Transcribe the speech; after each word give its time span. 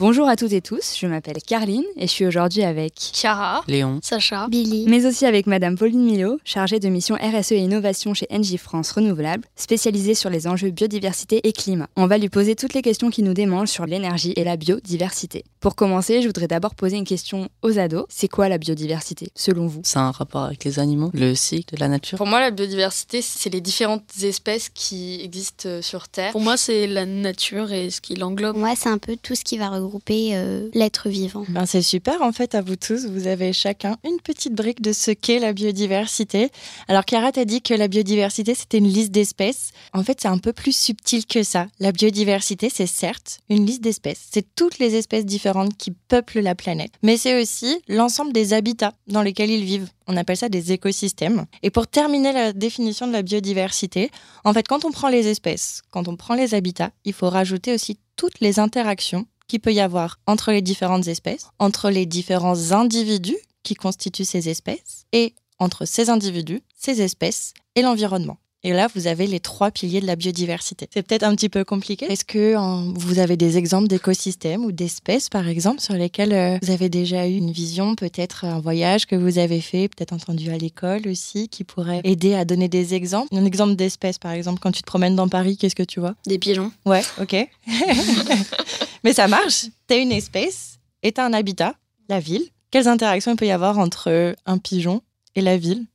Bonjour 0.00 0.28
à 0.28 0.36
toutes 0.36 0.54
et 0.54 0.62
tous, 0.62 0.96
je 0.98 1.06
m'appelle 1.06 1.42
Carline 1.46 1.84
et 1.98 2.06
je 2.06 2.10
suis 2.10 2.24
aujourd'hui 2.24 2.62
avec 2.62 2.94
Chiara, 3.12 3.62
Léon, 3.68 4.00
Sacha, 4.02 4.48
Billy, 4.48 4.86
mais 4.88 5.04
aussi 5.04 5.26
avec 5.26 5.46
Madame 5.46 5.76
Pauline 5.76 6.02
Milo, 6.02 6.38
chargée 6.42 6.78
de 6.78 6.88
mission 6.88 7.16
RSE 7.16 7.52
et 7.52 7.58
innovation 7.58 8.14
chez 8.14 8.26
NJ 8.30 8.56
France 8.56 8.92
Renouvelable, 8.92 9.44
spécialisée 9.56 10.14
sur 10.14 10.30
les 10.30 10.46
enjeux 10.46 10.70
biodiversité 10.70 11.46
et 11.46 11.52
climat. 11.52 11.86
On 11.96 12.06
va 12.06 12.16
lui 12.16 12.30
poser 12.30 12.56
toutes 12.56 12.72
les 12.72 12.80
questions 12.80 13.10
qui 13.10 13.22
nous 13.22 13.34
démangent 13.34 13.68
sur 13.68 13.84
l'énergie 13.84 14.32
et 14.36 14.44
la 14.44 14.56
biodiversité. 14.56 15.44
Pour 15.60 15.74
commencer, 15.74 16.22
je 16.22 16.28
voudrais 16.28 16.48
d'abord 16.48 16.74
poser 16.74 16.96
une 16.96 17.04
question 17.04 17.50
aux 17.60 17.78
ados. 17.78 18.06
C'est 18.08 18.28
quoi 18.28 18.48
la 18.48 18.56
biodiversité, 18.56 19.28
selon 19.34 19.66
vous? 19.66 19.82
C'est 19.84 19.98
un 19.98 20.12
rapport 20.12 20.44
avec 20.44 20.64
les 20.64 20.78
animaux, 20.78 21.10
le 21.12 21.34
cycle 21.34 21.74
de 21.74 21.80
la 21.80 21.88
nature. 21.88 22.16
Pour 22.16 22.26
moi, 22.26 22.40
la 22.40 22.50
biodiversité, 22.50 23.20
c'est 23.20 23.50
les 23.50 23.60
différentes 23.60 24.04
espèces 24.22 24.70
qui 24.70 25.20
existent 25.22 25.68
euh, 25.68 25.82
sur 25.82 26.08
Terre. 26.08 26.32
Pour 26.32 26.40
moi, 26.40 26.56
c'est 26.56 26.86
la 26.86 27.04
nature 27.04 27.70
et 27.70 27.90
ce 27.90 28.00
qui 28.00 28.14
l'englobe. 28.14 28.52
Pour 28.52 28.60
moi, 28.60 28.72
c'est 28.74 28.88
un 28.88 28.96
peu 28.96 29.18
tout 29.22 29.34
ce 29.34 29.44
qui 29.44 29.58
va 29.58 29.68
regrouper 29.68 29.89
euh, 30.08 30.68
l'être 30.74 31.08
vivant. 31.08 31.44
Ben, 31.48 31.66
c'est 31.66 31.82
super 31.82 32.22
en 32.22 32.32
fait 32.32 32.54
à 32.54 32.62
vous 32.62 32.76
tous. 32.76 33.06
Vous 33.06 33.26
avez 33.26 33.52
chacun 33.52 33.96
une 34.04 34.20
petite 34.20 34.54
brique 34.54 34.80
de 34.80 34.92
ce 34.92 35.10
qu'est 35.10 35.38
la 35.38 35.52
biodiversité. 35.52 36.50
Alors 36.88 37.02
Chiara 37.08 37.32
t'a 37.32 37.44
dit 37.44 37.62
que 37.62 37.74
la 37.74 37.88
biodiversité 37.88 38.54
c'était 38.54 38.78
une 38.78 38.88
liste 38.88 39.10
d'espèces. 39.10 39.72
En 39.92 40.02
fait 40.02 40.20
c'est 40.20 40.28
un 40.28 40.38
peu 40.38 40.52
plus 40.52 40.76
subtil 40.76 41.26
que 41.26 41.42
ça. 41.42 41.66
La 41.78 41.92
biodiversité 41.92 42.70
c'est 42.72 42.86
certes 42.86 43.40
une 43.48 43.66
liste 43.66 43.82
d'espèces. 43.82 44.28
C'est 44.32 44.54
toutes 44.54 44.78
les 44.78 44.94
espèces 44.96 45.26
différentes 45.26 45.76
qui 45.76 45.90
peuplent 45.90 46.40
la 46.40 46.54
planète. 46.54 46.92
Mais 47.02 47.16
c'est 47.16 47.40
aussi 47.40 47.80
l'ensemble 47.88 48.32
des 48.32 48.52
habitats 48.52 48.94
dans 49.06 49.22
lesquels 49.22 49.50
ils 49.50 49.64
vivent. 49.64 49.88
On 50.06 50.16
appelle 50.16 50.36
ça 50.36 50.48
des 50.48 50.72
écosystèmes. 50.72 51.46
Et 51.62 51.70
pour 51.70 51.86
terminer 51.86 52.32
la 52.32 52.52
définition 52.52 53.06
de 53.06 53.12
la 53.12 53.22
biodiversité, 53.22 54.10
en 54.44 54.52
fait 54.52 54.66
quand 54.66 54.84
on 54.84 54.90
prend 54.90 55.08
les 55.08 55.28
espèces, 55.28 55.82
quand 55.90 56.08
on 56.08 56.16
prend 56.16 56.34
les 56.34 56.54
habitats, 56.54 56.90
il 57.04 57.12
faut 57.12 57.28
rajouter 57.28 57.74
aussi 57.74 57.98
toutes 58.16 58.40
les 58.40 58.58
interactions 58.58 59.26
qu'il 59.50 59.60
peut 59.60 59.74
y 59.74 59.80
avoir 59.80 60.20
entre 60.28 60.52
les 60.52 60.62
différentes 60.62 61.08
espèces, 61.08 61.48
entre 61.58 61.90
les 61.90 62.06
différents 62.06 62.70
individus 62.70 63.36
qui 63.64 63.74
constituent 63.74 64.24
ces 64.24 64.48
espèces, 64.48 65.06
et 65.12 65.34
entre 65.58 65.86
ces 65.86 66.08
individus, 66.08 66.62
ces 66.76 67.02
espèces 67.02 67.52
et 67.74 67.82
l'environnement. 67.82 68.38
Et 68.62 68.72
là, 68.74 68.88
vous 68.94 69.06
avez 69.06 69.26
les 69.26 69.40
trois 69.40 69.70
piliers 69.70 70.02
de 70.02 70.06
la 70.06 70.16
biodiversité. 70.16 70.86
C'est 70.92 71.02
peut-être 71.02 71.22
un 71.22 71.34
petit 71.34 71.48
peu 71.48 71.64
compliqué. 71.64 72.04
Est-ce 72.12 72.26
que 72.26 72.56
vous 72.98 73.18
avez 73.18 73.38
des 73.38 73.56
exemples 73.56 73.88
d'écosystèmes 73.88 74.66
ou 74.66 74.72
d'espèces, 74.72 75.30
par 75.30 75.48
exemple, 75.48 75.80
sur 75.80 75.94
lesquels 75.94 76.34
euh, 76.34 76.58
vous 76.62 76.70
avez 76.70 76.90
déjà 76.90 77.26
eu 77.26 77.36
une 77.36 77.52
vision, 77.52 77.94
peut-être 77.94 78.44
un 78.44 78.60
voyage 78.60 79.06
que 79.06 79.16
vous 79.16 79.38
avez 79.38 79.62
fait, 79.62 79.88
peut-être 79.88 80.12
entendu 80.12 80.50
à 80.50 80.58
l'école 80.58 81.08
aussi, 81.08 81.48
qui 81.48 81.64
pourrait 81.64 82.02
aider 82.04 82.34
à 82.34 82.44
donner 82.44 82.68
des 82.68 82.92
exemples? 82.92 83.34
Un 83.34 83.46
exemple 83.46 83.76
d'espèce, 83.76 84.18
par 84.18 84.32
exemple, 84.32 84.60
quand 84.60 84.72
tu 84.72 84.82
te 84.82 84.86
promènes 84.86 85.16
dans 85.16 85.28
Paris, 85.28 85.56
qu'est-ce 85.56 85.74
que 85.74 85.82
tu 85.82 86.00
vois? 86.00 86.14
Des 86.26 86.38
pigeons. 86.38 86.70
Ouais, 86.84 87.02
ok. 87.18 87.48
Mais 89.04 89.14
ça 89.14 89.26
marche. 89.26 89.66
T'as 89.86 89.96
une 89.96 90.12
espèce 90.12 90.78
et 91.02 91.12
t'as 91.12 91.24
un 91.24 91.32
habitat, 91.32 91.76
la 92.10 92.20
ville. 92.20 92.44
Quelles 92.70 92.88
interactions 92.88 93.32
il 93.32 93.36
peut 93.36 93.46
y 93.46 93.50
avoir 93.52 93.78
entre 93.78 94.34
un 94.44 94.58
pigeon 94.58 95.00
et 95.34 95.40
la 95.40 95.56
ville? 95.56 95.86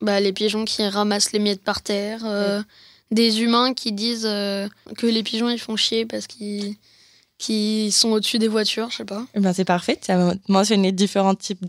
Bah, 0.00 0.20
les 0.20 0.32
pigeons 0.32 0.64
qui 0.64 0.86
ramassent 0.86 1.32
les 1.32 1.38
miettes 1.38 1.62
par 1.62 1.82
terre. 1.82 2.20
euh, 2.24 2.62
Des 3.10 3.42
humains 3.42 3.74
qui 3.74 3.92
disent 3.92 4.26
euh, 4.26 4.68
que 4.96 5.06
les 5.06 5.22
pigeons 5.22 5.50
ils 5.50 5.58
font 5.58 5.76
chier 5.76 6.06
parce 6.06 6.26
qu'ils 6.26 7.92
sont 7.92 8.10
au-dessus 8.10 8.38
des 8.38 8.48
voitures, 8.48 8.90
je 8.90 8.98
sais 8.98 9.04
pas. 9.04 9.26
Eh 9.34 9.40
ben, 9.40 9.52
C'est 9.52 9.64
parfait. 9.64 9.98
Tu 10.02 10.10
as 10.10 10.34
mentionné 10.48 10.92
différents 10.92 11.34
types 11.34 11.64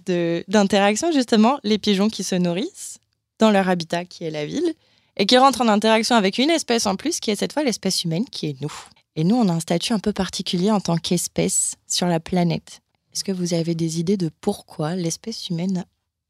d'interactions, 0.47 1.11
justement. 1.11 1.59
Les 1.63 1.77
pigeons 1.77 2.09
qui 2.09 2.23
se 2.23 2.35
nourrissent 2.35 2.97
dans 3.39 3.51
leur 3.51 3.67
habitat, 3.69 4.05
qui 4.05 4.23
est 4.23 4.31
la 4.31 4.45
ville, 4.45 4.73
et 5.17 5.25
qui 5.25 5.37
rentrent 5.37 5.61
en 5.61 5.67
interaction 5.67 6.15
avec 6.15 6.37
une 6.37 6.49
espèce 6.51 6.85
en 6.85 6.95
plus, 6.95 7.19
qui 7.19 7.31
est 7.31 7.35
cette 7.35 7.53
fois 7.53 7.63
l'espèce 7.63 8.03
humaine, 8.03 8.25
qui 8.29 8.47
est 8.47 8.61
nous. 8.61 8.73
Et 9.15 9.23
nous, 9.23 9.35
on 9.35 9.49
a 9.49 9.53
un 9.53 9.59
statut 9.59 9.93
un 9.93 9.99
peu 9.99 10.13
particulier 10.13 10.71
en 10.71 10.79
tant 10.79 10.95
qu'espèce 10.97 11.75
sur 11.87 12.07
la 12.07 12.19
planète. 12.19 12.79
Est-ce 13.13 13.23
que 13.25 13.31
vous 13.33 13.53
avez 13.53 13.75
des 13.75 13.99
idées 13.99 14.15
de 14.15 14.29
pourquoi 14.41 14.95
l'espèce 14.95 15.49
humaine 15.49 15.83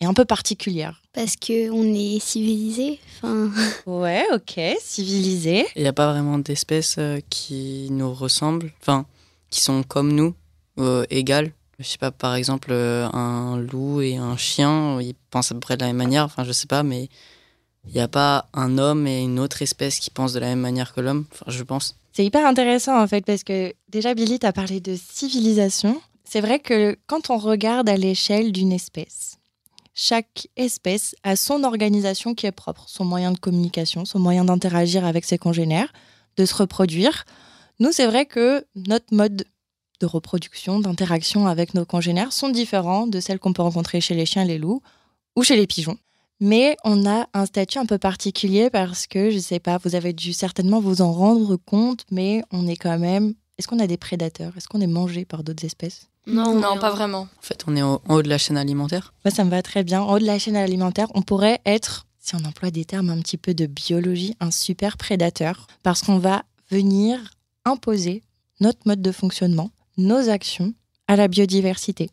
un 0.08 0.14
peu 0.14 0.26
particulière 0.26 1.02
Parce 1.14 1.36
qu'on 1.36 1.94
est 1.94 2.20
civilisé. 2.20 3.00
Enfin, 3.18 3.52
Ouais, 3.86 4.26
ok, 4.34 4.60
civilisé. 4.80 5.66
Il 5.76 5.84
n'y 5.84 5.88
a 5.88 5.94
pas 5.94 6.12
vraiment 6.12 6.38
d'espèces 6.38 6.96
euh, 6.98 7.20
qui 7.30 7.88
nous 7.92 8.14
ressemblent, 8.14 8.72
enfin, 8.82 9.06
qui 9.50 9.62
sont 9.62 9.84
comme 9.84 10.12
nous, 10.14 10.34
euh, 10.80 11.06
égales. 11.10 11.52
Je 11.80 11.86
sais 11.88 11.98
pas, 11.98 12.12
par 12.12 12.36
exemple, 12.36 12.70
euh, 12.72 13.08
un 13.12 13.58
loup 13.58 14.02
et 14.02 14.18
un 14.18 14.38
chien, 14.38 15.02
ils 15.02 15.16
pensent 15.32 15.52
à 15.52 15.56
peu 15.56 15.60
près 15.60 15.78
de 15.78 15.82
la 15.82 15.88
même 15.88 15.98
manière, 15.98 16.26
enfin, 16.26 16.44
je 16.44 16.52
sais 16.52 16.68
pas, 16.68 16.84
mais 16.84 17.10
il 17.88 17.94
n'y 17.94 18.02
a 18.02 18.08
pas 18.08 18.48
un 18.54 18.78
homme 18.78 19.08
et 19.08 19.22
une 19.22 19.40
autre 19.40 19.62
espèce 19.62 20.00
qui 20.00 20.12
pensent 20.12 20.34
de 20.34 20.40
la 20.40 20.48
même 20.48 20.60
manière 20.60 20.94
que 20.94 21.02
l'homme, 21.02 21.26
enfin, 21.32 21.46
je 21.48 21.64
pense. 21.64 21.96
C'est 22.14 22.26
hyper 22.26 22.46
intéressant 22.46 23.02
en 23.02 23.08
fait 23.08 23.26
parce 23.26 23.44
que 23.44 23.74
déjà 23.90 24.14
Billy 24.14 24.38
t'a 24.38 24.52
parlé 24.52 24.82
de 24.82 24.96
civilisation. 24.96 26.02
C'est 26.26 26.42
vrai 26.42 26.60
que 26.60 26.98
quand 27.08 27.30
on 27.30 27.38
regarde 27.38 27.90
à 27.90 27.98
l'échelle 27.98 28.52
d'une 28.52 28.74
espèce, 28.74 29.38
chaque 29.94 30.48
espèce 30.56 31.16
a 31.24 31.36
son 31.36 31.64
organisation 31.64 32.34
qui 32.34 32.46
est 32.46 32.52
propre, 32.52 32.86
son 32.88 33.06
moyen 33.06 33.32
de 33.32 33.38
communication, 33.38 34.06
son 34.06 34.20
moyen 34.20 34.46
d'interagir 34.46 35.06
avec 35.06 35.26
ses 35.26 35.38
congénères, 35.38 35.92
de 36.38 36.46
se 36.46 36.56
reproduire. 36.56 37.26
Nous, 37.80 37.92
c'est 37.92 38.08
vrai 38.08 38.26
que 38.26 38.66
notre 38.76 39.14
mode 39.14 39.46
de 40.00 40.06
reproduction, 40.06 40.80
d'interaction 40.80 41.48
avec 41.48 41.74
nos 41.74 41.86
congénères 41.86 42.34
sont 42.34 42.50
différents 42.50 43.08
de 43.08 43.20
celles 43.20 43.40
qu'on 43.40 43.54
peut 43.54 43.62
rencontrer 43.62 44.02
chez 44.02 44.16
les 44.16 44.26
chiens, 44.26 44.46
les 44.46 44.58
loups 44.58 44.82
ou 45.36 45.44
chez 45.44 45.56
les 45.56 45.68
pigeons. 45.68 45.98
Mais 46.40 46.76
on 46.84 47.06
a 47.06 47.28
un 47.34 47.46
statut 47.46 47.78
un 47.78 47.86
peu 47.86 48.00
particulier 48.00 48.72
parce 48.72 49.06
que, 49.06 49.30
je 49.30 49.38
sais 49.38 49.60
pas, 49.60 49.78
vous 49.78 49.94
avez 49.94 50.12
dû 50.12 50.34
certainement 50.34 50.80
vous 50.80 51.02
en 51.02 51.12
rendre 51.12 51.56
compte, 51.56 52.06
mais 52.10 52.44
on 52.52 52.68
est 52.68 52.78
quand 52.78 52.98
même. 52.98 53.36
Est-ce 53.62 53.68
qu'on 53.68 53.78
a 53.78 53.86
des 53.86 53.98
prédateurs? 53.98 54.54
Est-ce 54.58 54.68
qu'on 54.68 54.82
est 54.82 54.88
mangé 54.88 55.24
par 55.24 55.44
d'autres 55.44 55.64
espèces? 55.64 56.08
Non, 56.26 56.56
mais, 56.56 56.80
pas 56.80 56.90
vraiment. 56.90 57.22
En 57.38 57.42
fait, 57.44 57.64
on 57.68 57.76
est 57.76 57.84
au- 57.84 58.02
en 58.10 58.16
haut 58.16 58.24
de 58.24 58.28
la 58.28 58.40
chaîne 58.40 58.58
alimentaire. 58.58 59.14
Moi, 59.24 59.32
ça 59.32 59.44
me 59.44 59.52
va 59.52 59.62
très 59.62 59.84
bien. 59.84 60.02
En 60.02 60.14
haut 60.16 60.18
de 60.20 60.26
la 60.26 60.40
chaîne 60.40 60.56
alimentaire, 60.56 61.06
on 61.14 61.22
pourrait 61.22 61.62
être, 61.68 62.08
si 62.20 62.34
on 62.36 62.44
emploie 62.44 62.72
des 62.72 62.86
termes 62.86 63.12
un 63.12 63.20
petit 63.22 63.38
peu 63.38 63.54
de 63.54 63.68
biologie, 63.68 64.36
un 64.40 64.50
super 64.50 64.98
prédateur 64.98 65.68
parce 65.84 66.02
qu'on 66.02 66.18
va 66.18 66.42
venir 66.72 67.20
imposer 67.66 68.24
notre 68.62 68.80
mode 68.88 69.04
de 69.04 69.12
fonctionnement, 69.12 69.70
nos 69.98 70.28
actions 70.28 70.74
à 71.08 71.16
la 71.16 71.28
biodiversité. 71.28 72.10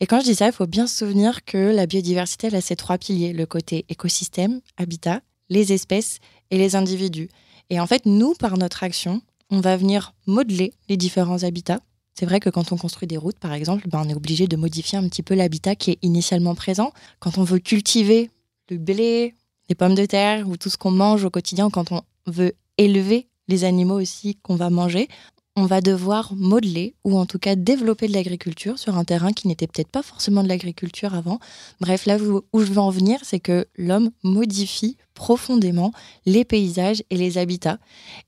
Et 0.00 0.06
quand 0.06 0.20
je 0.20 0.26
dis 0.26 0.34
ça, 0.34 0.48
il 0.48 0.52
faut 0.52 0.66
bien 0.66 0.86
se 0.86 0.96
souvenir 0.98 1.46
que 1.46 1.56
la 1.74 1.86
biodiversité, 1.86 2.48
elle 2.48 2.56
a 2.56 2.60
ces 2.60 2.76
trois 2.76 2.98
piliers, 2.98 3.32
le 3.32 3.46
côté 3.46 3.86
écosystème, 3.88 4.60
habitat, 4.76 5.22
les 5.48 5.72
espèces 5.72 6.18
et 6.50 6.58
les 6.58 6.76
individus. 6.76 7.30
Et 7.70 7.80
en 7.80 7.86
fait, 7.86 8.04
nous, 8.04 8.34
par 8.34 8.58
notre 8.58 8.82
action, 8.82 9.22
on 9.50 9.60
va 9.60 9.76
venir 9.76 10.14
modeler 10.26 10.72
les 10.88 10.96
différents 10.96 11.42
habitats. 11.42 11.80
C'est 12.14 12.26
vrai 12.26 12.40
que 12.40 12.50
quand 12.50 12.72
on 12.72 12.76
construit 12.76 13.08
des 13.08 13.16
routes, 13.16 13.38
par 13.38 13.52
exemple, 13.52 13.88
ben, 13.88 14.02
on 14.04 14.08
est 14.08 14.14
obligé 14.14 14.46
de 14.46 14.56
modifier 14.56 14.98
un 14.98 15.08
petit 15.08 15.22
peu 15.22 15.34
l'habitat 15.34 15.74
qui 15.74 15.92
est 15.92 15.98
initialement 16.02 16.54
présent. 16.54 16.92
Quand 17.18 17.38
on 17.38 17.44
veut 17.44 17.60
cultiver 17.60 18.30
le 18.68 18.78
blé, 18.78 19.34
les 19.68 19.74
pommes 19.74 19.94
de 19.94 20.04
terre 20.04 20.48
ou 20.48 20.56
tout 20.56 20.68
ce 20.68 20.76
qu'on 20.76 20.90
mange 20.90 21.24
au 21.24 21.30
quotidien, 21.30 21.70
quand 21.70 21.92
on 21.92 22.02
veut 22.26 22.52
élever 22.78 23.28
les 23.48 23.64
animaux 23.64 24.00
aussi 24.00 24.36
qu'on 24.36 24.56
va 24.56 24.70
manger, 24.70 25.08
on 25.56 25.66
va 25.66 25.80
devoir 25.80 26.34
modeler 26.34 26.94
ou 27.04 27.18
en 27.18 27.26
tout 27.26 27.38
cas 27.38 27.56
développer 27.56 28.06
de 28.06 28.12
l'agriculture 28.12 28.78
sur 28.78 28.96
un 28.96 29.04
terrain 29.04 29.32
qui 29.32 29.48
n'était 29.48 29.66
peut-être 29.66 29.90
pas 29.90 30.02
forcément 30.02 30.42
de 30.42 30.48
l'agriculture 30.48 31.14
avant. 31.14 31.38
Bref, 31.80 32.06
là 32.06 32.18
où 32.18 32.60
je 32.60 32.72
veux 32.72 32.78
en 32.78 32.90
venir, 32.90 33.20
c'est 33.22 33.40
que 33.40 33.66
l'homme 33.76 34.10
modifie 34.22 34.96
profondément 35.14 35.92
les 36.26 36.44
paysages 36.44 37.02
et 37.10 37.16
les 37.16 37.36
habitats. 37.36 37.78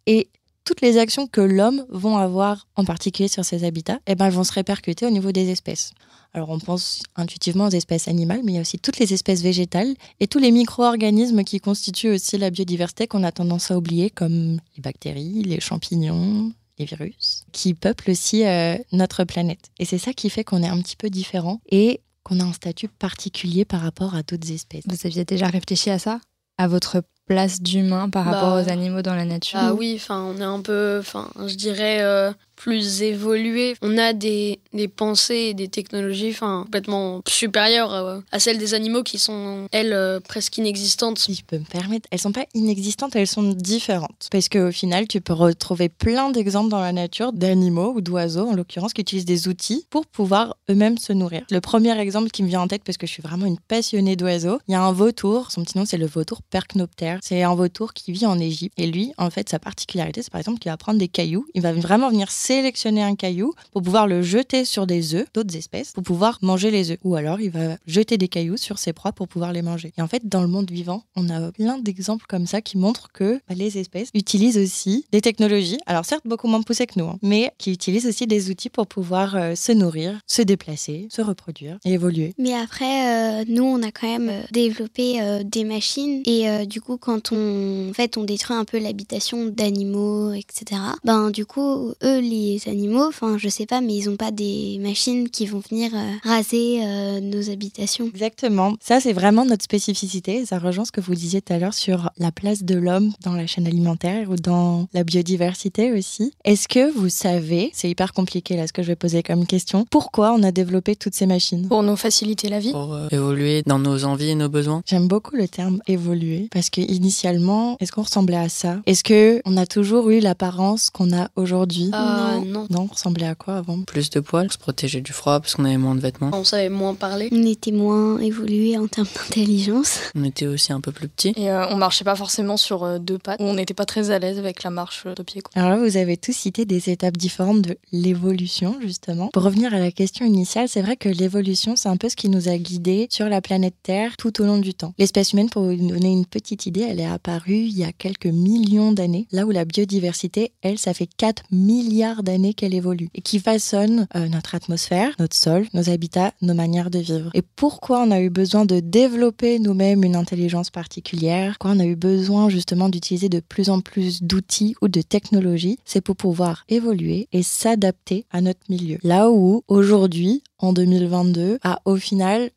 Et 0.06 0.28
toutes 0.64 0.80
les 0.80 0.98
actions 0.98 1.26
que 1.26 1.40
l'homme 1.40 1.84
vont 1.88 2.16
avoir, 2.16 2.66
en 2.76 2.84
particulier 2.84 3.28
sur 3.28 3.44
ces 3.44 3.64
habitats, 3.64 4.00
eh 4.06 4.14
ben, 4.14 4.26
elles 4.26 4.32
vont 4.32 4.44
se 4.44 4.52
répercuter 4.52 5.06
au 5.06 5.10
niveau 5.10 5.32
des 5.32 5.50
espèces. 5.50 5.92
Alors 6.34 6.50
on 6.50 6.58
pense 6.58 7.02
intuitivement 7.16 7.66
aux 7.66 7.70
espèces 7.70 8.08
animales, 8.08 8.40
mais 8.44 8.52
il 8.52 8.54
y 8.54 8.58
a 8.58 8.62
aussi 8.62 8.78
toutes 8.78 8.98
les 8.98 9.12
espèces 9.12 9.42
végétales 9.42 9.94
et 10.20 10.26
tous 10.26 10.38
les 10.38 10.50
micro-organismes 10.50 11.44
qui 11.44 11.60
constituent 11.60 12.14
aussi 12.14 12.38
la 12.38 12.50
biodiversité 12.50 13.06
qu'on 13.06 13.22
a 13.22 13.32
tendance 13.32 13.70
à 13.70 13.76
oublier, 13.76 14.08
comme 14.08 14.58
les 14.76 14.82
bactéries, 14.82 15.42
les 15.42 15.60
champignons, 15.60 16.52
les 16.78 16.86
virus, 16.86 17.44
qui 17.52 17.74
peuplent 17.74 18.10
aussi 18.10 18.46
euh, 18.46 18.76
notre 18.92 19.24
planète. 19.24 19.70
Et 19.78 19.84
c'est 19.84 19.98
ça 19.98 20.14
qui 20.14 20.30
fait 20.30 20.44
qu'on 20.44 20.62
est 20.62 20.68
un 20.68 20.80
petit 20.80 20.96
peu 20.96 21.10
différent 21.10 21.60
et 21.70 22.00
qu'on 22.22 22.40
a 22.40 22.44
un 22.44 22.52
statut 22.52 22.88
particulier 22.88 23.64
par 23.64 23.80
rapport 23.80 24.14
à 24.14 24.22
d'autres 24.22 24.50
espèces. 24.52 24.84
Vous 24.86 25.06
aviez 25.06 25.24
déjà 25.24 25.48
réfléchi 25.48 25.90
à 25.90 25.98
ça? 25.98 26.20
À 26.56 26.68
votre 26.68 27.02
place 27.26 27.60
d'humain 27.62 28.08
par 28.10 28.24
Bah, 28.24 28.32
rapport 28.32 28.54
aux 28.64 28.68
animaux 28.70 29.02
dans 29.02 29.14
la 29.14 29.24
nature. 29.24 29.58
Ah 29.60 29.74
oui, 29.74 29.94
enfin, 29.96 30.22
on 30.22 30.38
est 30.40 30.44
un 30.44 30.60
peu, 30.60 30.98
enfin, 31.00 31.30
je 31.46 31.54
dirais 31.54 32.02
euh, 32.02 32.32
plus 32.56 33.02
évolué. 33.02 33.74
On 33.82 33.98
a 33.98 34.12
des, 34.12 34.60
pensées 34.96 35.48
et 35.50 35.54
des 35.54 35.68
technologies, 35.68 36.34
complètement 36.34 37.22
supérieures 37.28 37.92
euh, 37.92 38.20
à 38.30 38.38
celles 38.38 38.58
des 38.58 38.74
animaux 38.74 39.02
qui 39.02 39.18
sont, 39.18 39.66
elles, 39.72 39.92
euh, 39.92 40.20
presque 40.20 40.58
inexistantes. 40.58 41.18
si 41.18 41.34
je 41.34 41.44
peux 41.44 41.58
me 41.58 41.64
permettre, 41.64 42.08
elles 42.10 42.20
sont 42.20 42.32
pas 42.32 42.46
inexistantes, 42.54 43.16
elles 43.16 43.26
sont 43.26 43.52
différentes. 43.52 44.28
Parce 44.30 44.48
qu'au 44.48 44.72
final, 44.72 45.08
tu 45.08 45.20
peux 45.20 45.32
retrouver 45.32 45.88
plein 45.88 46.30
d'exemples 46.30 46.70
dans 46.70 46.80
la 46.80 46.92
nature 46.92 47.32
d'animaux 47.32 47.92
ou 47.94 48.00
d'oiseaux, 48.00 48.48
en 48.48 48.54
l'occurrence, 48.54 48.92
qui 48.92 49.00
utilisent 49.00 49.24
des 49.24 49.48
outils 49.48 49.86
pour 49.90 50.06
pouvoir 50.06 50.56
eux-mêmes 50.70 50.98
se 50.98 51.12
nourrir. 51.12 51.42
Le 51.50 51.60
premier 51.60 51.98
exemple 51.98 52.30
qui 52.30 52.42
me 52.42 52.48
vient 52.48 52.60
en 52.60 52.68
tête, 52.68 52.84
parce 52.84 52.98
que 52.98 53.06
je 53.06 53.12
suis 53.12 53.22
vraiment 53.22 53.46
une 53.46 53.58
passionnée 53.58 54.16
d'oiseaux, 54.16 54.58
il 54.68 54.72
y 54.72 54.74
a 54.74 54.82
un 54.82 54.92
vautour, 54.92 55.50
son 55.50 55.64
petit 55.64 55.78
nom 55.78 55.84
c'est 55.84 55.98
le 55.98 56.06
vautour 56.06 56.42
percnoptère. 56.42 57.18
C'est 57.22 57.42
un 57.42 57.54
vautour 57.54 57.92
qui 57.92 58.12
vit 58.12 58.26
en 58.26 58.38
Égypte. 58.38 58.74
Et 58.78 58.86
lui, 58.86 59.12
en 59.18 59.30
fait, 59.30 59.48
sa 59.48 59.58
particularité, 59.58 60.22
c'est 60.22 60.30
par 60.30 60.40
exemple 60.40 60.58
qu'il 60.58 60.70
va 60.70 60.76
prendre 60.76 60.98
des 60.98 61.08
cailloux, 61.08 61.46
il 61.54 61.62
va 61.62 61.72
vraiment 61.72 62.10
venir 62.10 62.30
sélectionner 62.52 63.02
un 63.02 63.14
caillou 63.14 63.54
pour 63.72 63.82
pouvoir 63.82 64.06
le 64.06 64.22
jeter 64.22 64.64
sur 64.64 64.86
des 64.86 65.14
œufs 65.14 65.26
d'autres 65.32 65.56
espèces 65.56 65.92
pour 65.92 66.02
pouvoir 66.02 66.38
manger 66.42 66.70
les 66.70 66.90
œufs. 66.90 66.98
Ou 67.02 67.14
alors 67.14 67.40
il 67.40 67.50
va 67.50 67.76
jeter 67.86 68.18
des 68.18 68.28
cailloux 68.28 68.56
sur 68.56 68.78
ses 68.78 68.92
proies 68.92 69.12
pour 69.12 69.26
pouvoir 69.26 69.52
les 69.52 69.62
manger. 69.62 69.92
Et 69.96 70.02
en 70.02 70.08
fait, 70.08 70.28
dans 70.28 70.42
le 70.42 70.48
monde 70.48 70.70
vivant, 70.70 71.04
on 71.16 71.28
a 71.30 71.50
plein 71.52 71.78
d'exemples 71.78 72.26
comme 72.28 72.46
ça 72.46 72.60
qui 72.60 72.76
montrent 72.78 73.10
que 73.12 73.40
bah, 73.48 73.54
les 73.54 73.78
espèces 73.78 74.10
utilisent 74.14 74.58
aussi 74.58 75.06
des 75.12 75.20
technologies, 75.20 75.78
alors 75.86 76.04
certes 76.04 76.26
beaucoup 76.26 76.46
moins 76.46 76.62
poussées 76.62 76.86
que 76.86 76.98
nous, 76.98 77.06
hein, 77.06 77.18
mais 77.22 77.52
qui 77.58 77.72
utilisent 77.72 78.06
aussi 78.06 78.26
des 78.26 78.50
outils 78.50 78.70
pour 78.70 78.86
pouvoir 78.86 79.34
euh, 79.34 79.54
se 79.54 79.72
nourrir, 79.72 80.20
se 80.26 80.42
déplacer, 80.42 81.08
se 81.10 81.22
reproduire 81.22 81.78
et 81.84 81.92
évoluer. 81.92 82.34
Mais 82.38 82.54
après, 82.54 83.40
euh, 83.40 83.44
nous, 83.48 83.64
on 83.64 83.82
a 83.82 83.90
quand 83.90 84.06
même 84.06 84.28
euh, 84.28 84.42
développé 84.50 85.42
des 85.44 85.64
machines 85.64 86.22
et 86.26 86.66
du 86.66 86.80
coup, 86.80 86.96
quand 86.96 87.32
on, 87.32 87.90
en 87.90 87.92
fait, 87.92 88.16
on 88.16 88.24
détruit 88.24 88.56
un 88.56 88.64
peu 88.64 88.78
l'habitation 88.78 89.46
d'animaux, 89.46 90.32
etc. 90.32 90.80
Ben 91.04 91.30
du 91.30 91.46
coup, 91.46 91.92
eux, 92.02 92.20
les 92.32 92.68
animaux, 92.68 93.06
enfin, 93.08 93.36
je 93.38 93.48
sais 93.48 93.66
pas, 93.66 93.80
mais 93.80 93.94
ils 93.94 94.08
ont 94.08 94.16
pas 94.16 94.30
des 94.30 94.78
machines 94.80 95.28
qui 95.28 95.46
vont 95.46 95.62
venir 95.68 95.90
euh, 95.94 96.12
raser 96.24 96.80
euh, 96.82 97.20
nos 97.20 97.50
habitations. 97.50 98.06
Exactement. 98.06 98.74
Ça, 98.80 99.00
c'est 99.00 99.12
vraiment 99.12 99.44
notre 99.44 99.64
spécificité. 99.64 100.46
Ça 100.46 100.58
rejoint 100.58 100.84
ce 100.84 100.92
que 100.92 101.00
vous 101.00 101.14
disiez 101.14 101.42
tout 101.42 101.52
à 101.52 101.58
l'heure 101.58 101.74
sur 101.74 102.10
la 102.18 102.32
place 102.32 102.62
de 102.62 102.74
l'homme 102.74 103.12
dans 103.22 103.34
la 103.34 103.46
chaîne 103.46 103.66
alimentaire 103.66 104.30
ou 104.30 104.36
dans 104.36 104.88
la 104.92 105.04
biodiversité 105.04 105.92
aussi. 105.92 106.32
Est-ce 106.44 106.68
que 106.68 106.90
vous 106.92 107.08
savez, 107.08 107.70
c'est 107.74 107.90
hyper 107.90 108.12
compliqué 108.12 108.56
là 108.56 108.66
ce 108.66 108.72
que 108.72 108.82
je 108.82 108.88
vais 108.88 108.96
poser 108.96 109.22
comme 109.22 109.46
question, 109.46 109.84
pourquoi 109.90 110.32
on 110.32 110.42
a 110.42 110.52
développé 110.52 110.96
toutes 110.96 111.14
ces 111.14 111.26
machines? 111.26 111.68
Pour 111.68 111.82
nous 111.82 111.96
faciliter 111.96 112.48
la 112.48 112.58
vie. 112.58 112.72
Pour 112.72 112.94
euh, 112.94 113.08
évoluer 113.10 113.62
dans 113.66 113.78
nos 113.78 114.04
envies 114.04 114.30
et 114.30 114.34
nos 114.34 114.48
besoins. 114.48 114.82
J'aime 114.86 115.08
beaucoup 115.08 115.36
le 115.36 115.48
terme 115.48 115.80
évoluer 115.86 116.48
parce 116.50 116.70
que 116.70 116.80
initialement, 116.80 117.76
est-ce 117.80 117.92
qu'on 117.92 118.02
ressemblait 118.02 118.36
à 118.36 118.48
ça? 118.48 118.78
Est-ce 118.86 119.04
que 119.04 119.42
on 119.44 119.56
a 119.56 119.66
toujours 119.66 120.10
eu 120.10 120.20
l'apparence 120.20 120.90
qu'on 120.90 121.12
a 121.16 121.28
aujourd'hui? 121.36 121.90
Non. 122.22 122.44
non. 122.44 122.66
Non, 122.70 122.82
on 122.82 122.92
ressemblait 122.94 123.26
à 123.26 123.34
quoi 123.34 123.56
avant 123.56 123.82
Plus 123.82 124.10
de 124.10 124.20
poils, 124.20 124.50
se 124.50 124.58
protéger 124.58 125.00
du 125.00 125.12
froid 125.12 125.40
parce 125.40 125.54
qu'on 125.54 125.64
avait 125.64 125.76
moins 125.76 125.94
de 125.94 126.00
vêtements. 126.00 126.30
On 126.32 126.44
savait 126.44 126.68
moins 126.68 126.94
parler. 126.94 127.28
On 127.32 127.42
était 127.44 127.72
moins 127.72 128.18
évolué 128.18 128.78
en 128.78 128.86
termes 128.86 129.08
d'intelligence. 129.14 129.98
On 130.14 130.24
était 130.24 130.46
aussi 130.46 130.72
un 130.72 130.80
peu 130.80 130.92
plus 130.92 131.08
petits. 131.08 131.32
Et 131.36 131.50
euh, 131.50 131.66
on 131.70 131.76
marchait 131.76 132.04
pas 132.04 132.16
forcément 132.16 132.56
sur 132.56 132.84
euh, 132.84 132.98
deux 132.98 133.18
pattes. 133.18 133.40
On 133.40 133.54
n'était 133.54 133.74
pas 133.74 133.84
très 133.84 134.10
à 134.10 134.18
l'aise 134.18 134.38
avec 134.38 134.62
la 134.62 134.70
marche 134.70 135.04
euh, 135.06 135.14
de 135.14 135.22
pied. 135.22 135.40
quoi. 135.42 135.50
Alors 135.54 135.76
là, 135.76 135.84
vous 135.84 135.96
avez 135.96 136.16
tous 136.16 136.32
cité 136.32 136.64
des 136.64 136.90
étapes 136.90 137.16
différentes 137.16 137.62
de 137.62 137.76
l'évolution, 137.92 138.76
justement. 138.80 139.28
Pour 139.32 139.42
revenir 139.42 139.74
à 139.74 139.78
la 139.78 139.90
question 139.90 140.24
initiale, 140.26 140.68
c'est 140.68 140.82
vrai 140.82 140.96
que 140.96 141.08
l'évolution, 141.08 141.76
c'est 141.76 141.88
un 141.88 141.96
peu 141.96 142.08
ce 142.08 142.16
qui 142.16 142.28
nous 142.28 142.48
a 142.48 142.56
guidés 142.56 143.06
sur 143.10 143.28
la 143.28 143.40
planète 143.40 143.74
Terre 143.82 144.16
tout 144.16 144.40
au 144.40 144.44
long 144.44 144.58
du 144.58 144.74
temps. 144.74 144.94
L'espèce 144.98 145.32
humaine, 145.32 145.50
pour 145.50 145.64
vous 145.64 145.76
donner 145.76 146.10
une 146.10 146.26
petite 146.26 146.66
idée, 146.66 146.86
elle 146.88 147.00
est 147.00 147.06
apparue 147.06 147.54
il 147.54 147.78
y 147.78 147.84
a 147.84 147.92
quelques 147.92 148.26
millions 148.26 148.92
d'années, 148.92 149.26
là 149.32 149.46
où 149.46 149.50
la 149.50 149.64
biodiversité, 149.64 150.52
elle, 150.62 150.78
ça 150.78 150.94
fait 150.94 151.08
4 151.16 151.44
milliards 151.50 152.11
d'années 152.22 152.52
qu'elle 152.52 152.74
évolue 152.74 153.08
et 153.14 153.22
qui 153.22 153.38
façonne 153.38 154.06
euh, 154.14 154.28
notre 154.28 154.54
atmosphère, 154.54 155.14
notre 155.18 155.36
sol, 155.36 155.66
nos 155.72 155.88
habitats, 155.88 156.32
nos 156.42 156.52
manières 156.52 156.90
de 156.90 156.98
vivre. 156.98 157.30
Et 157.32 157.42
pourquoi 157.42 158.02
on 158.02 158.10
a 158.10 158.20
eu 158.20 158.28
besoin 158.28 158.66
de 158.66 158.80
développer 158.80 159.58
nous-mêmes 159.58 160.04
une 160.04 160.16
intelligence 160.16 160.70
particulière? 160.70 161.56
Pourquoi 161.58 161.76
on 161.76 161.80
a 161.80 161.86
eu 161.86 161.96
besoin 161.96 162.50
justement 162.50 162.90
d'utiliser 162.90 163.28
de 163.28 163.40
plus 163.40 163.70
en 163.70 163.80
plus 163.80 164.22
d'outils 164.22 164.74
ou 164.82 164.88
de 164.88 165.00
technologies? 165.00 165.78
C'est 165.86 166.02
pour 166.02 166.16
pouvoir 166.16 166.64
évoluer 166.68 167.28
et 167.32 167.42
s'adapter 167.42 168.26
à 168.30 168.42
notre 168.42 168.60
milieu. 168.68 168.98
Là 169.02 169.30
où 169.30 169.62
aujourd'hui, 169.68 170.42
en 170.58 170.72
2022, 170.72 171.58
ah, 171.62 171.80
au 171.84 171.96
final, 171.96 172.50